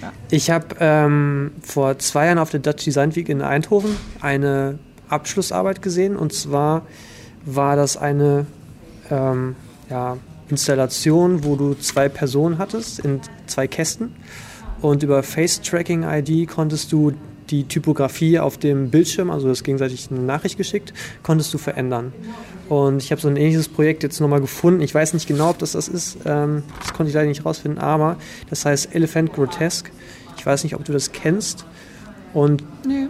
Ja. 0.00 0.12
Ich 0.30 0.50
habe 0.50 0.66
ähm, 0.80 1.52
vor 1.62 1.98
zwei 1.98 2.26
Jahren 2.26 2.38
auf 2.38 2.50
der 2.50 2.60
Dutch 2.60 2.84
Design 2.84 3.14
Week 3.16 3.28
in 3.28 3.42
Eindhoven 3.42 3.96
eine 4.20 4.78
Abschlussarbeit 5.08 5.82
gesehen 5.82 6.16
und 6.16 6.32
zwar 6.32 6.86
war 7.44 7.76
das 7.76 7.96
eine 7.96 8.46
ähm, 9.10 9.56
ja, 9.90 10.16
Installation, 10.50 11.44
wo 11.44 11.56
du 11.56 11.74
zwei 11.74 12.08
Personen 12.08 12.58
hattest 12.58 13.00
in 13.00 13.20
zwei 13.46 13.66
Kästen 13.66 14.14
und 14.80 15.02
über 15.02 15.22
Face 15.22 15.60
Tracking 15.60 16.04
ID 16.04 16.48
konntest 16.48 16.92
du 16.92 17.12
die 17.50 17.64
Typografie 17.64 18.38
auf 18.38 18.58
dem 18.58 18.90
Bildschirm, 18.90 19.30
also 19.30 19.48
das 19.48 19.64
gegenseitig 19.64 20.08
eine 20.10 20.20
Nachricht 20.20 20.56
geschickt, 20.56 20.94
konntest 21.22 21.52
du 21.52 21.58
verändern. 21.58 22.12
Und 22.68 23.02
ich 23.02 23.10
habe 23.10 23.20
so 23.20 23.28
ein 23.28 23.36
ähnliches 23.36 23.68
Projekt 23.68 24.04
jetzt 24.04 24.20
nochmal 24.20 24.40
gefunden. 24.40 24.80
Ich 24.80 24.94
weiß 24.94 25.14
nicht 25.14 25.26
genau, 25.26 25.50
ob 25.50 25.58
das 25.58 25.72
das 25.72 25.88
ist. 25.88 26.18
Ähm, 26.24 26.62
das 26.78 26.94
konnte 26.94 27.10
ich 27.10 27.14
leider 27.14 27.26
nicht 27.26 27.44
rausfinden, 27.44 27.80
aber 27.80 28.16
das 28.48 28.64
heißt 28.64 28.94
Elephant 28.94 29.32
Grotesque. 29.32 29.90
Ich 30.38 30.46
weiß 30.46 30.62
nicht, 30.62 30.76
ob 30.76 30.84
du 30.84 30.92
das 30.92 31.10
kennst. 31.10 31.66
Und 32.32 32.62
Nee. 32.86 33.08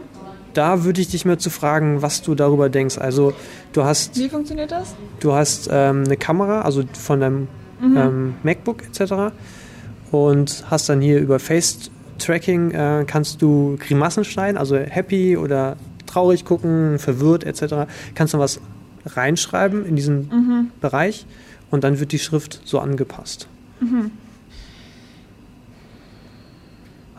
Da 0.54 0.84
würde 0.84 1.00
ich 1.00 1.08
dich 1.08 1.24
mal 1.24 1.38
zu 1.38 1.50
fragen, 1.50 2.02
was 2.02 2.22
du 2.22 2.34
darüber 2.34 2.68
denkst. 2.68 2.98
Also 2.98 3.32
du 3.72 3.84
hast, 3.84 4.16
Wie 4.18 4.28
funktioniert 4.28 4.70
das? 4.72 4.94
du 5.20 5.32
hast 5.32 5.68
ähm, 5.72 6.04
eine 6.06 6.16
Kamera, 6.16 6.62
also 6.62 6.82
von 6.92 7.20
deinem 7.20 7.48
Mhm. 7.80 7.96
ähm, 7.96 8.34
MacBook 8.42 8.82
etc. 8.84 9.32
Und 10.10 10.64
hast 10.70 10.88
dann 10.88 11.00
hier 11.00 11.18
über 11.20 11.38
Face 11.38 11.90
Tracking 12.18 12.72
äh, 12.72 13.04
kannst 13.06 13.40
du 13.40 13.78
Grimassen 13.80 14.24
schneiden, 14.24 14.58
also 14.58 14.76
happy 14.76 15.36
oder 15.38 15.76
traurig 16.06 16.44
gucken, 16.44 16.98
verwirrt 16.98 17.44
etc. 17.44 17.86
Kannst 18.14 18.34
du 18.34 18.38
was 18.38 18.60
reinschreiben 19.06 19.86
in 19.86 19.96
diesen 19.96 20.28
Mhm. 20.28 20.70
Bereich 20.80 21.24
und 21.70 21.84
dann 21.84 22.00
wird 22.00 22.12
die 22.12 22.18
Schrift 22.18 22.60
so 22.64 22.80
angepasst. 22.80 23.48
Mhm. 23.80 24.10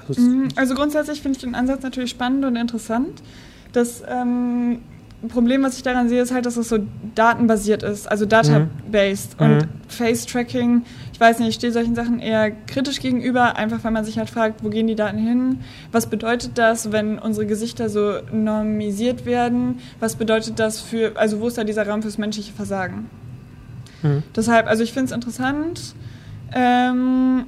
Also, 0.08 0.22
Mhm, 0.22 0.48
Also 0.56 0.76
grundsätzlich 0.76 1.22
finde 1.22 1.38
ich 1.38 1.44
den 1.44 1.56
Ansatz 1.56 1.84
natürlich 1.84 2.10
spannend 2.12 2.46
und 2.46 2.56
interessant. 2.56 3.22
Das 3.74 4.04
ähm, 4.08 4.80
Problem, 5.30 5.62
was 5.64 5.78
ich 5.78 5.84
daran 5.84 6.10
sehe, 6.10 6.22
ist 6.22 6.34
halt, 6.34 6.46
dass 6.48 6.58
es 6.58 6.68
so 6.70 6.80
datenbasiert 7.14 7.84
ist, 7.84 8.10
also 8.10 8.26
data-based. 8.26 9.40
Mhm. 9.40 9.46
Und 9.46 9.56
Mhm. 9.58 9.70
Face-Tracking, 9.88 10.82
ich 11.14 11.20
weiß 11.20 11.38
nicht, 11.40 11.50
ich 11.50 11.56
stehe 11.56 11.72
solchen 11.72 11.94
Sachen 11.94 12.20
eher 12.20 12.50
kritisch 12.52 13.00
gegenüber, 13.00 13.56
einfach 13.56 13.84
weil 13.84 13.92
man 13.92 14.04
sich 14.04 14.18
halt 14.18 14.30
fragt, 14.32 14.64
wo 14.64 14.70
gehen 14.70 14.88
die 14.88 14.96
Daten 14.96 15.20
hin? 15.20 15.60
Was 15.92 16.08
bedeutet 16.08 16.58
das, 16.58 16.92
wenn 16.92 17.20
unsere 17.20 17.46
Gesichter 17.46 17.88
so 17.90 18.14
normisiert 18.32 19.26
werden? 19.26 19.80
Was 20.00 20.16
bedeutet 20.16 20.58
das 20.60 20.80
für, 20.82 21.12
also 21.16 21.40
wo 21.40 21.48
ist 21.48 21.58
da 21.58 21.64
dieser 21.64 21.88
Raum 21.88 22.02
fürs 22.02 22.18
menschliche 22.18 22.52
Versagen? 22.54 23.08
Mhm. 24.02 24.24
Deshalb, 24.36 24.66
also 24.68 24.82
ich 24.82 24.92
finde 24.92 25.06
es 25.06 25.12
interessant. 25.12 25.94
Ähm, 26.54 27.46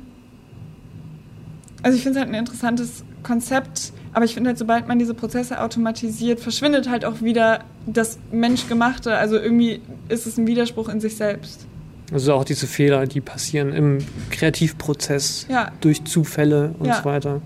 also 1.83 1.95
ich 1.95 2.03
finde 2.03 2.19
es 2.19 2.25
halt 2.25 2.33
ein 2.33 2.39
interessantes 2.39 3.03
Konzept, 3.21 3.93
aber 4.13 4.25
ich 4.25 4.33
finde 4.33 4.49
halt, 4.49 4.57
sobald 4.57 4.87
man 4.87 4.97
diese 4.99 5.13
Prozesse 5.13 5.61
automatisiert, 5.61 6.39
verschwindet 6.39 6.89
halt 6.89 7.05
auch 7.05 7.21
wieder 7.21 7.63
das 7.85 8.17
Menschgemachte. 8.31 9.15
Also 9.15 9.35
irgendwie 9.37 9.81
ist 10.09 10.25
es 10.25 10.37
ein 10.37 10.47
Widerspruch 10.47 10.89
in 10.89 10.99
sich 10.99 11.15
selbst. 11.17 11.65
Also 12.11 12.33
auch 12.33 12.43
diese 12.43 12.67
Fehler, 12.67 13.05
die 13.07 13.21
passieren 13.21 13.73
im 13.73 13.99
Kreativprozess 14.31 15.47
Ja. 15.49 15.71
durch 15.81 16.03
Zufälle 16.05 16.73
und 16.79 16.87
Ja. 16.87 16.99
so 16.99 17.05
weiter. 17.05 17.41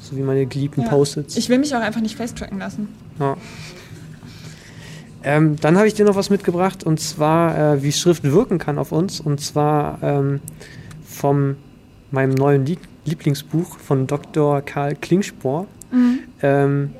So 0.00 0.16
wie 0.16 0.22
meine 0.22 0.46
geliebten 0.46 0.82
ja. 0.82 0.88
Post-its. 0.88 1.36
Ich 1.36 1.48
will 1.48 1.58
mich 1.58 1.74
auch 1.74 1.80
einfach 1.80 2.00
nicht 2.00 2.16
facetracken 2.16 2.58
lassen. 2.58 2.88
Ja. 3.18 3.36
Ähm, 5.24 5.56
dann 5.60 5.76
habe 5.76 5.88
ich 5.88 5.94
dir 5.94 6.04
noch 6.04 6.14
was 6.14 6.30
mitgebracht 6.30 6.84
und 6.84 7.00
zwar, 7.00 7.74
äh, 7.74 7.82
wie 7.82 7.90
Schrift 7.90 8.22
wirken 8.22 8.58
kann 8.58 8.78
auf 8.78 8.92
uns. 8.92 9.20
Und 9.20 9.40
zwar 9.40 9.98
ähm, 10.02 10.40
vom 11.04 11.56
meinem 12.12 12.34
neuen 12.34 12.64
Lie 12.64 12.78
Lieblingsbuch 13.06 13.78
von 13.78 14.06
Dr. 14.06 14.60
Karl 14.62 14.94
Klingspor 14.94 15.66
ähm, 16.42 16.90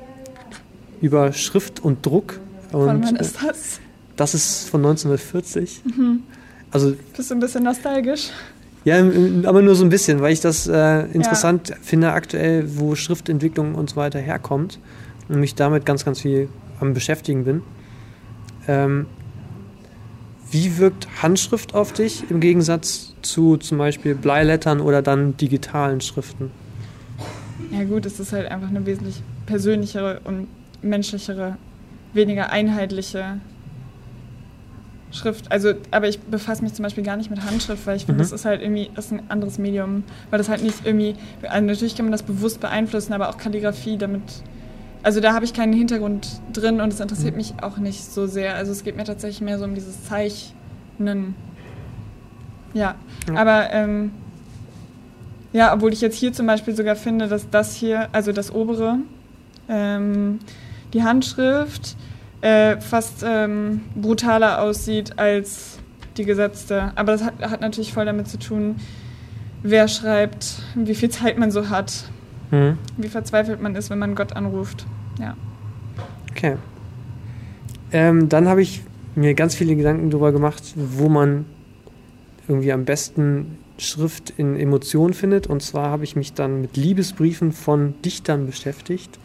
über 1.01 1.33
Schrift 1.33 1.79
und 1.79 2.05
Druck. 2.05 2.39
Von 2.71 2.81
Und 2.81 3.03
wann 3.03 3.15
äh, 3.15 3.21
ist 3.21 3.37
das? 3.43 3.79
das 4.15 4.33
ist 4.33 4.69
von 4.69 4.81
1940. 4.81 5.81
Mhm. 5.85 6.23
Also 6.71 6.95
Bist 7.15 7.29
du 7.29 7.35
ein 7.35 7.39
bisschen 7.39 7.63
nostalgisch? 7.63 8.29
ja, 8.83 8.99
aber 9.43 9.61
nur 9.61 9.75
so 9.75 9.83
ein 9.83 9.89
bisschen, 9.89 10.21
weil 10.21 10.33
ich 10.33 10.41
das 10.41 10.67
äh, 10.67 11.05
interessant 11.11 11.73
finde 11.81 12.11
aktuell, 12.13 12.77
wo 12.77 12.95
Schriftentwicklung 12.95 13.75
und 13.75 13.89
so 13.89 13.95
weiter 13.97 14.19
herkommt 14.19 14.79
und 15.29 15.39
mich 15.39 15.55
damit 15.55 15.85
ganz, 15.85 16.05
ganz 16.05 16.21
viel 16.21 16.49
am 16.79 16.93
Beschäftigen 16.93 17.43
bin. 17.43 17.63
Ähm, 18.67 19.05
wie 20.51 20.77
wirkt 20.77 21.07
Handschrift 21.21 21.75
auf 21.75 21.91
dich 21.91 22.23
im 22.29 22.39
Gegensatz 22.39 23.13
zu 23.27 23.57
zum 23.57 23.77
Beispiel 23.77 24.15
Bleilettern 24.15 24.79
oder 24.81 25.01
dann 25.01 25.35
digitalen 25.37 26.01
Schriften? 26.01 26.51
Ja 27.71 27.83
gut, 27.83 28.05
es 28.05 28.19
ist 28.19 28.33
halt 28.33 28.49
einfach 28.49 28.69
eine 28.69 28.85
wesentlich 28.85 29.21
persönlichere 29.45 30.21
und 30.23 30.47
menschlichere, 30.81 31.57
weniger 32.13 32.49
einheitliche 32.51 33.39
Schrift. 35.11 35.51
Also, 35.51 35.73
aber 35.91 36.07
ich 36.07 36.19
befasse 36.19 36.63
mich 36.63 36.73
zum 36.73 36.83
Beispiel 36.83 37.03
gar 37.03 37.15
nicht 37.17 37.29
mit 37.29 37.41
Handschrift, 37.43 37.87
weil 37.87 37.95
ich 37.97 38.05
finde, 38.05 38.19
Mhm. 38.19 38.23
das 38.23 38.31
ist 38.31 38.45
halt 38.45 38.61
irgendwie 38.61 38.89
das 38.93 39.05
ist 39.05 39.11
ein 39.13 39.21
anderes 39.29 39.57
Medium, 39.57 40.03
weil 40.29 40.37
das 40.37 40.49
halt 40.49 40.63
nicht 40.63 40.85
irgendwie, 40.85 41.15
also 41.49 41.65
natürlich 41.65 41.95
kann 41.95 42.05
man 42.05 42.11
das 42.11 42.23
bewusst 42.23 42.59
beeinflussen, 42.59 43.13
aber 43.13 43.29
auch 43.29 43.37
Kalligrafie 43.37 43.97
damit. 43.97 44.21
Also 45.03 45.21
da 45.21 45.33
habe 45.33 45.45
ich 45.45 45.53
keinen 45.53 45.71
Hintergrund 45.73 46.27
drin 46.51 46.81
und 46.81 46.91
es 46.91 46.99
interessiert 46.99 47.31
Mhm. 47.33 47.37
mich 47.37 47.53
auch 47.61 47.77
nicht 47.77 48.03
so 48.03 48.27
sehr. 48.27 48.55
Also 48.55 48.71
es 48.73 48.83
geht 48.83 48.97
mir 48.97 49.05
tatsächlich 49.05 49.41
mehr 49.41 49.57
so 49.57 49.65
um 49.65 49.73
dieses 49.75 50.03
Zeichnen. 50.03 51.35
Ja, 52.77 52.95
aber 53.35 53.73
ähm, 53.73 54.11
ja, 55.53 55.73
obwohl 55.73 55.93
ich 55.93 56.01
jetzt 56.01 56.15
hier 56.15 56.31
zum 56.33 56.45
Beispiel 56.45 56.75
sogar 56.75 56.95
finde, 56.95 57.27
dass 57.27 57.49
das 57.49 57.73
hier, 57.75 58.09
also 58.11 58.31
das 58.31 58.53
obere, 58.53 58.97
ähm, 59.67 60.39
die 60.93 61.03
Handschrift 61.03 61.95
äh, 62.41 62.77
fast 62.79 63.23
ähm, 63.27 63.81
brutaler 63.95 64.61
aussieht 64.61 65.17
als 65.17 65.79
die 66.17 66.25
gesetzte. 66.25 66.91
Aber 66.95 67.13
das 67.13 67.23
hat, 67.23 67.33
hat 67.41 67.61
natürlich 67.61 67.93
voll 67.93 68.05
damit 68.05 68.27
zu 68.27 68.37
tun, 68.37 68.75
wer 69.63 69.87
schreibt, 69.87 70.61
wie 70.75 70.95
viel 70.95 71.09
Zeit 71.09 71.37
man 71.37 71.51
so 71.51 71.69
hat, 71.69 72.03
Mhm. 72.49 72.77
wie 72.95 73.09
verzweifelt 73.09 73.61
man 73.61 73.75
ist, 73.75 73.89
wenn 73.89 73.99
man 73.99 74.15
Gott 74.15 74.33
anruft. 74.33 74.85
Ja. 75.19 75.35
Okay. 76.31 76.55
Ähm, 77.91 78.29
dann 78.29 78.47
habe 78.47 78.61
ich 78.61 78.83
mir 79.15 79.33
ganz 79.33 79.53
viele 79.55 79.75
Gedanken 79.75 80.09
darüber 80.11 80.31
gemacht, 80.31 80.63
wo 80.75 81.09
man 81.09 81.43
irgendwie 82.47 82.71
am 82.71 82.85
besten 82.85 83.57
Schrift 83.77 84.31
in 84.37 84.55
Emotionen 84.59 85.13
findet. 85.13 85.47
Und 85.47 85.61
zwar 85.61 85.89
habe 85.91 86.03
ich 86.03 86.15
mich 86.15 86.33
dann 86.33 86.61
mit 86.61 86.77
Liebesbriefen 86.77 87.51
von 87.51 87.93
Dichtern 88.03 88.45
beschäftigt. 88.45 89.19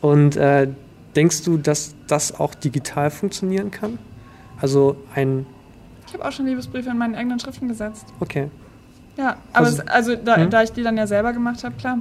Und 0.00 0.36
äh, 0.36 0.68
denkst 1.14 1.42
du, 1.44 1.56
dass 1.56 1.94
das 2.06 2.38
auch 2.38 2.54
digital 2.54 3.10
funktionieren 3.10 3.70
kann? 3.70 3.98
Also 4.60 4.96
ein, 5.14 5.46
Ich 6.06 6.14
habe 6.14 6.24
auch 6.24 6.32
schon 6.32 6.46
Liebesbriefe 6.46 6.90
in 6.90 6.98
meinen 6.98 7.14
eigenen 7.14 7.38
Schriften 7.38 7.68
gesetzt. 7.68 8.06
okay. 8.20 8.48
Ja, 9.18 9.36
aber 9.54 9.66
Also- 9.66 9.82
es, 9.82 9.88
also 9.88 10.14
da, 10.16 10.36
Hm? 10.36 10.50
da 10.50 10.62
ich 10.62 10.72
die 10.72 10.82
dann 10.82 10.96
ja 10.98 11.06
selber 11.06 11.32
gemacht 11.32 11.64
habe, 11.64 11.74
klar. 11.76 11.98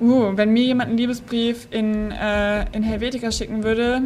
Uh, 0.00 0.36
wenn 0.36 0.52
mir 0.52 0.62
jemand 0.62 0.90
einen 0.90 0.98
Liebesbrief 0.98 1.66
in, 1.70 2.10
äh, 2.12 2.66
in 2.72 2.82
Helvetica 2.84 3.32
schicken 3.32 3.64
würde, 3.64 4.02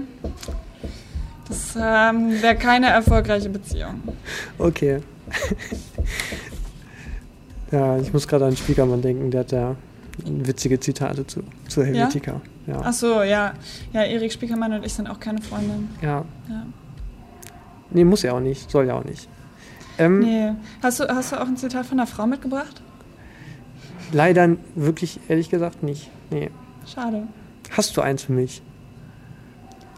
das 1.48 1.74
ähm, 1.76 2.40
wäre 2.40 2.54
keine 2.56 2.86
erfolgreiche 2.86 3.48
Beziehung. 3.50 4.00
Okay. 4.58 5.00
Ja, 7.70 7.98
ich 7.98 8.12
muss 8.12 8.28
gerade 8.28 8.46
an 8.46 8.56
Spiekermann 8.56 9.02
denken, 9.02 9.30
der 9.30 9.40
hat 9.40 9.52
ja 9.52 9.76
witzige 10.24 10.78
Zitate 10.78 11.26
zu, 11.26 11.42
zu 11.68 11.82
Helvetica. 11.84 12.40
Ja. 12.66 12.80
Ach 12.84 12.92
so, 12.92 13.22
ja. 13.22 13.54
Ja, 13.92 14.02
Erik 14.02 14.32
Spiekermann 14.32 14.72
und 14.72 14.84
ich 14.84 14.92
sind 14.92 15.08
auch 15.08 15.18
keine 15.18 15.40
Freunde. 15.40 15.74
ja. 16.00 16.24
Ja. 16.48 16.66
Nee, 17.94 18.04
muss 18.04 18.22
ja 18.22 18.32
auch 18.32 18.40
nicht, 18.40 18.70
soll 18.70 18.86
ja 18.86 18.94
auch 18.94 19.04
nicht. 19.04 19.28
Ähm, 19.98 20.20
Nee. 20.20 20.52
Hast 20.82 21.00
du, 21.00 21.08
hast 21.08 21.32
du 21.32 21.36
auch 21.36 21.46
ein 21.46 21.58
Zitat 21.58 21.84
von 21.84 21.98
einer 22.00 22.06
Frau 22.06 22.26
mitgebracht? 22.26 22.80
Leider 24.12 24.56
wirklich, 24.74 25.20
ehrlich 25.28 25.50
gesagt, 25.50 25.82
nicht. 25.82 26.10
Nee. 26.30 26.50
Schade. 26.86 27.26
Hast 27.70 27.94
du 27.96 28.00
eins 28.00 28.22
für 28.22 28.32
mich? 28.32 28.62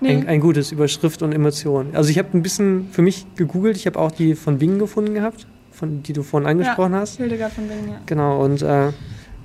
Nee. 0.04 0.16
Ein, 0.16 0.28
ein 0.28 0.40
gutes 0.40 0.70
über 0.70 0.86
Schrift 0.86 1.22
und 1.22 1.32
Emotionen. 1.32 1.96
Also 1.96 2.10
ich 2.10 2.18
habe 2.18 2.28
ein 2.36 2.42
bisschen 2.42 2.88
für 2.92 3.02
mich 3.02 3.26
gegoogelt, 3.36 3.76
ich 3.76 3.86
habe 3.86 3.98
auch 3.98 4.10
die 4.12 4.34
von 4.34 4.58
Bing 4.58 4.78
gefunden 4.78 5.14
gehabt, 5.14 5.46
von, 5.72 6.02
die 6.02 6.12
du 6.12 6.22
vorhin 6.22 6.46
angesprochen 6.48 6.94
hast. 6.94 7.16
Hildegard 7.16 7.52
von 7.52 7.66
Bingen, 7.66 7.88
ja. 7.88 8.00
Genau, 8.04 8.44
und 8.44 8.60
äh, 8.62 8.92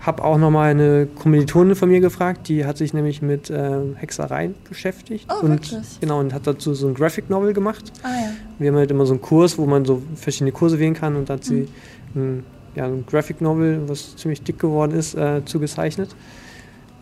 habe 0.02 0.24
auch 0.24 0.38
nochmal 0.38 0.72
eine 0.72 1.08
Kommilitonin 1.16 1.76
von 1.76 1.90
mir 1.90 2.02
gefragt, 2.02 2.50
die 2.50 2.66
hat 2.66 2.78
sich 2.78 2.94
nämlich 2.94 3.22
mit 3.22 3.50
äh, 3.50 3.80
Hexereien 3.96 4.56
beschäftigt. 4.68 5.28
Oh, 5.30 5.44
und, 5.46 5.52
wirklich? 5.52 6.00
Genau, 6.02 6.20
und 6.20 6.34
hat 6.34 6.46
dazu 6.46 6.74
so 6.74 6.88
ein 6.88 6.94
Graphic 6.94 7.30
Novel 7.30 7.54
gemacht. 7.54 7.92
Ah 8.04 8.10
ja. 8.10 8.32
Wir 8.60 8.72
haben 8.72 8.78
halt 8.78 8.92
immer 8.92 9.06
so 9.06 9.14
einen 9.14 9.22
Kurs, 9.22 9.58
wo 9.58 9.66
man 9.66 9.86
so 9.86 10.02
verschiedene 10.16 10.52
Kurse 10.52 10.78
wählen 10.78 10.94
kann 10.94 11.16
und 11.16 11.30
da 11.30 11.36
hat 11.36 11.44
sie 11.46 11.68
Mhm. 12.14 12.22
ein, 12.22 12.44
ja, 12.76 12.86
ein 12.86 13.06
Graphic 13.06 13.40
Novel, 13.42 13.84
was 13.88 14.16
ziemlich 14.16 14.42
dick 14.42 14.60
geworden 14.60 14.92
ist, 14.92 15.16
äh, 15.16 15.44
zugezeichnet. 15.46 16.16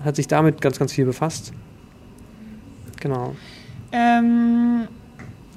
Hat 0.04 0.16
sich 0.16 0.28
damit 0.28 0.62
ganz, 0.62 0.78
ganz 0.80 0.92
viel 0.94 1.06
befasst. 1.06 1.54
Genau. 3.00 3.36
Ähm, 3.92 4.88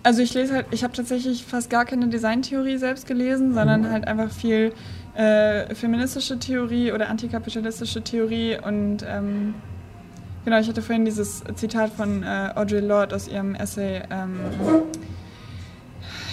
also 0.02 0.23
ich 0.23 0.32
lese 0.35 0.54
halt, 0.54 0.66
ich 0.70 0.82
habe 0.85 0.92
tatsächlich 0.94 1.44
fast 1.44 1.68
gar 1.70 1.85
keine 1.85 2.09
Designtheorie 2.09 2.78
selbst 2.78 3.06
gelesen, 3.06 3.54
sondern 3.54 3.82
Mhm. 3.82 3.90
halt 3.90 4.09
einfach 4.09 4.30
viel 4.30 4.73
äh, 5.14 5.75
feministische 5.75 6.38
Theorie 6.38 6.92
oder 6.92 7.09
antikapitalistische 7.11 8.02
Theorie 8.02 8.56
und 8.64 9.04
ähm, 9.06 9.54
genau, 10.44 10.59
ich 10.61 10.68
hatte 10.68 10.80
vorhin 10.82 11.04
dieses 11.04 11.42
Zitat 11.56 11.90
von 11.92 12.23
äh, 12.23 12.50
Audre 12.54 12.80
Lorde 12.80 13.16
aus 13.16 13.26
ihrem 13.28 13.54
Essay 13.56 14.02
ähm, 14.11 14.38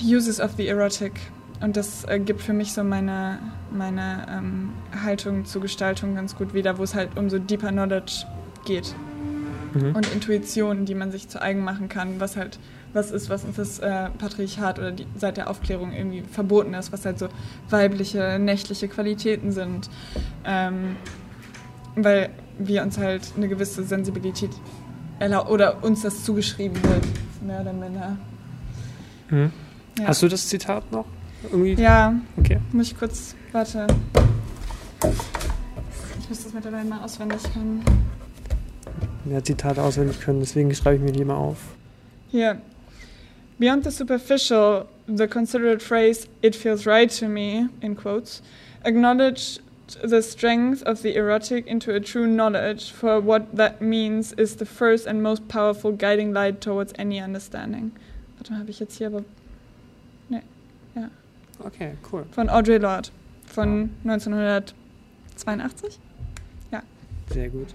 Uses 0.04 0.40
of 0.40 0.52
the 0.58 0.68
Erotic 0.68 1.14
und 1.60 1.76
das 1.76 2.06
äh, 2.06 2.20
gibt 2.20 2.42
für 2.42 2.54
mich 2.54 2.72
so 2.72 2.84
meine, 2.84 3.40
meine 3.72 4.28
ähm, 4.30 4.70
Haltung 5.04 5.46
zur 5.46 5.62
Gestaltung 5.64 6.16
ganz 6.16 6.36
gut 6.36 6.54
wieder, 6.54 6.78
wo 6.78 6.84
es 6.84 6.94
halt 6.94 7.18
um 7.18 7.30
so 7.30 7.40
deeper 7.40 7.70
Knowledge 7.70 8.26
geht 8.66 8.94
Mhm. 9.74 9.96
und 9.96 10.12
Intuitionen, 10.14 10.86
die 10.86 10.96
man 10.96 11.12
sich 11.12 11.28
zu 11.28 11.42
eigen 11.42 11.64
machen 11.64 11.90
kann, 11.90 12.20
was 12.20 12.36
halt 12.36 12.60
was 12.94 13.12
ist, 13.12 13.30
was 13.30 13.44
uns 13.44 13.58
das 13.58 13.80
äh, 13.80 14.10
Patriarchat 14.18 14.80
oder 14.80 14.92
die, 14.92 15.06
seit 15.18 15.38
der 15.38 15.50
Aufklärung 15.50 15.94
irgendwie 15.94 16.24
verboten 16.32 16.74
ist, 16.74 16.92
was 16.92 17.06
halt 17.06 17.20
so 17.20 17.28
weibliche, 17.70 18.40
nächtliche 18.40 18.88
Qualitäten 18.88 19.52
sind. 19.52 19.90
Ähm, 20.46 20.96
weil 21.96 22.30
wir 22.58 22.82
uns 22.84 22.98
halt 22.98 23.34
eine 23.36 23.48
gewisse 23.50 23.84
Sensibilität 23.84 24.52
erlau 25.20 25.48
oder 25.48 25.84
uns 25.84 26.02
das 26.04 26.24
zugeschrieben 26.24 26.82
wird, 26.84 27.06
mehr 27.46 27.62
oder 27.62 27.74
minder. 27.74 28.18
Mhm. 29.30 29.52
Ja. 30.00 30.08
Hast 30.08 30.22
du 30.24 30.28
das 30.28 30.48
Zitat 30.48 30.92
noch? 30.92 31.06
Irgendwie? 31.44 31.74
Ja, 31.74 32.14
Okay. 32.38 32.60
muss 32.72 32.88
ich 32.88 32.98
kurz, 32.98 33.36
warte. 33.52 33.86
Ich 36.20 36.30
muss 36.30 36.44
das 36.44 36.54
mittlerweile 36.54 36.86
mal 36.86 37.02
auswendig 37.04 37.42
können. 37.54 37.84
Ja, 39.30 39.44
Zitate 39.44 39.82
auswendig 39.82 40.22
können, 40.22 40.40
deswegen 40.40 40.74
schreibe 40.74 40.96
ich 40.98 41.02
mir 41.02 41.12
die 41.12 41.22
immer 41.22 41.38
auf. 41.38 41.76
Here. 42.32 42.62
Beyond 43.60 43.84
the 43.84 43.92
superficial, 43.92 44.86
the 45.08 45.28
considerate 45.28 45.82
phrase, 45.82 46.28
it 46.42 46.56
feels 46.56 46.86
right 46.86 47.10
to 47.20 47.28
me, 47.28 47.70
in 47.82 47.96
quotes, 47.96 48.42
acknowledge 48.84 49.60
the 50.04 50.22
strength 50.22 50.84
of 50.84 51.02
the 51.02 51.16
erotic 51.16 51.66
into 51.68 51.94
a 51.94 52.00
true 52.00 52.28
knowledge, 52.28 52.92
for 52.92 53.20
what 53.20 53.56
that 53.56 53.82
means 53.82 54.34
is 54.34 54.58
the 54.58 54.66
first 54.66 55.08
and 55.08 55.24
most 55.24 55.48
powerful 55.48 55.92
guiding 55.92 56.32
light 56.34 56.62
towards 56.62 56.94
any 56.98 57.20
understanding. 57.20 57.92
Warte 58.38 58.52
mal, 58.52 58.60
habe 58.60 58.70
ich 58.70 58.80
jetzt 58.80 58.98
hier 58.98 59.08
aber. 59.08 59.24
Ne, 60.30 60.44
ja. 60.96 61.10
Okay, 61.66 61.98
cool. 62.12 62.26
Von 62.32 62.50
Audre 62.50 62.78
Lorde 62.78 63.10
von 63.46 63.90
1982. 64.04 66.00
Sehr 67.30 67.50
gut. 67.50 67.74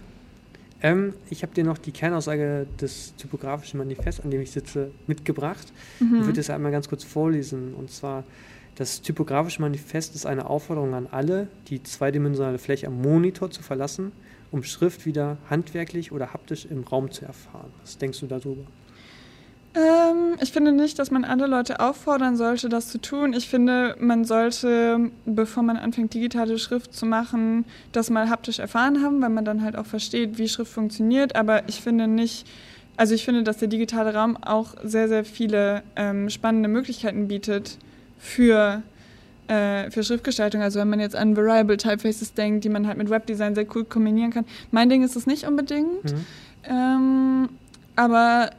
Ähm, 0.82 1.14
ich 1.30 1.42
habe 1.42 1.54
dir 1.54 1.64
noch 1.64 1.78
die 1.78 1.92
Kernaussage 1.92 2.66
des 2.80 3.14
typografischen 3.16 3.78
Manifests, 3.78 4.20
an 4.20 4.30
dem 4.30 4.40
ich 4.40 4.50
sitze, 4.50 4.90
mitgebracht. 5.06 5.72
Ich 6.00 6.02
Mhm. 6.06 6.26
würde 6.26 6.40
es 6.40 6.50
einmal 6.50 6.72
ganz 6.72 6.88
kurz 6.88 7.04
vorlesen. 7.04 7.74
Und 7.74 7.90
zwar, 7.90 8.24
das 8.74 9.00
typografische 9.02 9.60
Manifest 9.60 10.14
ist 10.14 10.26
eine 10.26 10.46
Aufforderung 10.50 10.94
an 10.94 11.06
alle, 11.10 11.48
die 11.68 11.82
zweidimensionale 11.82 12.58
Fläche 12.58 12.88
am 12.88 13.00
Monitor 13.00 13.50
zu 13.50 13.62
verlassen, 13.62 14.12
um 14.50 14.62
Schrift 14.64 15.06
wieder 15.06 15.38
handwerklich 15.48 16.10
oder 16.12 16.32
haptisch 16.32 16.66
im 16.66 16.82
Raum 16.82 17.10
zu 17.10 17.24
erfahren. 17.24 17.70
Was 17.80 17.98
denkst 17.98 18.20
du 18.20 18.26
darüber? 18.26 18.62
Ähm, 19.74 20.36
ich 20.40 20.52
finde 20.52 20.72
nicht, 20.72 20.98
dass 20.98 21.10
man 21.10 21.24
alle 21.24 21.46
Leute 21.46 21.80
auffordern 21.80 22.36
sollte, 22.36 22.68
das 22.68 22.88
zu 22.88 23.00
tun. 23.00 23.32
Ich 23.32 23.48
finde, 23.48 23.96
man 23.98 24.24
sollte, 24.24 25.10
bevor 25.24 25.62
man 25.62 25.78
anfängt, 25.78 26.12
digitale 26.12 26.58
Schrift 26.58 26.92
zu 26.94 27.06
machen, 27.06 27.64
das 27.92 28.10
mal 28.10 28.28
haptisch 28.28 28.58
erfahren 28.58 29.02
haben, 29.02 29.22
weil 29.22 29.30
man 29.30 29.44
dann 29.44 29.62
halt 29.62 29.76
auch 29.76 29.86
versteht, 29.86 30.36
wie 30.36 30.48
Schrift 30.48 30.72
funktioniert. 30.72 31.36
Aber 31.36 31.68
ich 31.68 31.80
finde 31.80 32.06
nicht, 32.06 32.46
also 32.98 33.14
ich 33.14 33.24
finde, 33.24 33.44
dass 33.44 33.56
der 33.58 33.68
digitale 33.68 34.14
Raum 34.14 34.36
auch 34.36 34.74
sehr, 34.82 35.08
sehr 35.08 35.24
viele 35.24 35.82
ähm, 35.96 36.28
spannende 36.28 36.68
Möglichkeiten 36.68 37.28
bietet 37.28 37.78
für, 38.18 38.82
äh, 39.48 39.90
für 39.90 40.04
Schriftgestaltung. 40.04 40.60
Also 40.60 40.80
wenn 40.80 40.90
man 40.90 41.00
jetzt 41.00 41.16
an 41.16 41.34
Variable 41.34 41.78
Typefaces 41.78 42.34
denkt, 42.34 42.64
die 42.64 42.68
man 42.68 42.86
halt 42.86 42.98
mit 42.98 43.08
Webdesign 43.08 43.54
sehr 43.54 43.66
cool 43.74 43.84
kombinieren 43.84 44.32
kann. 44.32 44.44
Mein 44.70 44.90
Ding 44.90 45.02
ist 45.02 45.16
es 45.16 45.26
nicht 45.26 45.46
unbedingt. 45.46 46.04
Mhm. 46.04 46.26
Ähm, 46.68 47.48
aber 47.96 48.50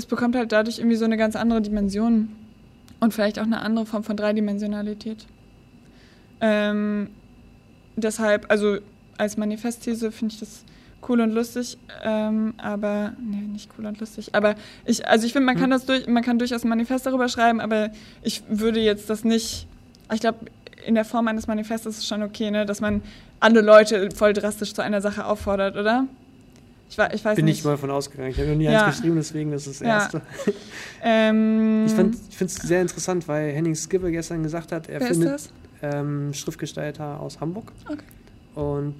es 0.00 0.06
bekommt 0.06 0.34
halt 0.34 0.50
dadurch 0.52 0.78
irgendwie 0.78 0.96
so 0.96 1.04
eine 1.04 1.16
ganz 1.16 1.36
andere 1.36 1.60
Dimension 1.60 2.30
und 3.00 3.14
vielleicht 3.14 3.38
auch 3.38 3.44
eine 3.44 3.60
andere 3.60 3.86
Form 3.86 4.02
von 4.02 4.16
Dreidimensionalität. 4.16 5.26
Ähm, 6.40 7.08
deshalb, 7.96 8.50
also 8.50 8.78
als 9.18 9.36
Manifestthese 9.36 10.10
finde 10.10 10.34
ich 10.34 10.40
das 10.40 10.64
cool 11.08 11.20
und 11.20 11.32
lustig, 11.32 11.78
ähm, 12.02 12.54
aber 12.56 13.12
nee, 13.20 13.36
nicht 13.36 13.70
cool 13.78 13.86
und 13.86 14.00
lustig. 14.00 14.34
Aber 14.34 14.54
ich, 14.86 15.06
also 15.06 15.26
ich 15.26 15.32
finde, 15.32 15.46
man 15.46 15.56
kann 15.56 15.64
Hm. 15.64 15.70
das 15.70 15.86
durch, 15.86 16.06
man 16.06 16.22
kann 16.22 16.38
durchaus 16.38 16.64
ein 16.64 16.68
Manifest 16.68 17.06
darüber 17.06 17.28
schreiben, 17.28 17.60
aber 17.60 17.90
ich 18.22 18.42
würde 18.48 18.80
jetzt 18.80 19.10
das 19.10 19.24
nicht. 19.24 19.66
Ich 20.12 20.20
glaube, 20.20 20.46
in 20.86 20.94
der 20.94 21.04
Form 21.04 21.28
eines 21.28 21.46
Manifestes 21.46 21.96
ist 21.96 22.02
es 22.02 22.08
schon 22.08 22.22
okay, 22.22 22.50
ne, 22.50 22.64
dass 22.64 22.80
man 22.80 23.02
alle 23.38 23.60
Leute 23.60 24.10
voll 24.14 24.32
drastisch 24.32 24.72
zu 24.72 24.82
einer 24.82 25.00
Sache 25.00 25.26
auffordert, 25.26 25.76
oder? 25.76 26.06
Ich, 26.90 26.98
ich 26.98 27.24
weiß 27.24 27.36
Bin 27.36 27.44
nicht. 27.44 27.58
ich 27.60 27.64
mal 27.64 27.76
von 27.76 27.90
ausgegangen. 27.90 28.30
Ich 28.30 28.38
habe 28.38 28.48
noch 28.50 28.56
nie 28.56 28.64
Ja. 28.64 28.84
eins 28.86 28.96
geschrieben, 28.96 29.16
deswegen 29.16 29.52
das 29.52 29.66
ist 29.66 29.80
das 29.80 29.86
Ja. 29.86 29.94
Erste. 30.00 30.22
Ähm, 31.02 31.86
Ich, 31.86 31.92
finde 31.92 32.16
es 32.52 32.54
sehr 32.56 32.82
interessant, 32.82 33.26
weil 33.28 33.52
Henning 33.52 33.74
Skibbe 33.74 34.10
gestern 34.10 34.42
gesagt 34.42 34.70
hat, 34.72 34.88
er 34.88 35.00
wer 35.00 35.06
findet 35.08 35.50
ähm, 35.82 36.34
Schriftgestalter 36.34 37.20
aus 37.20 37.40
Hamburg. 37.40 37.72
Okay. 37.88 38.02
Und 38.54 38.96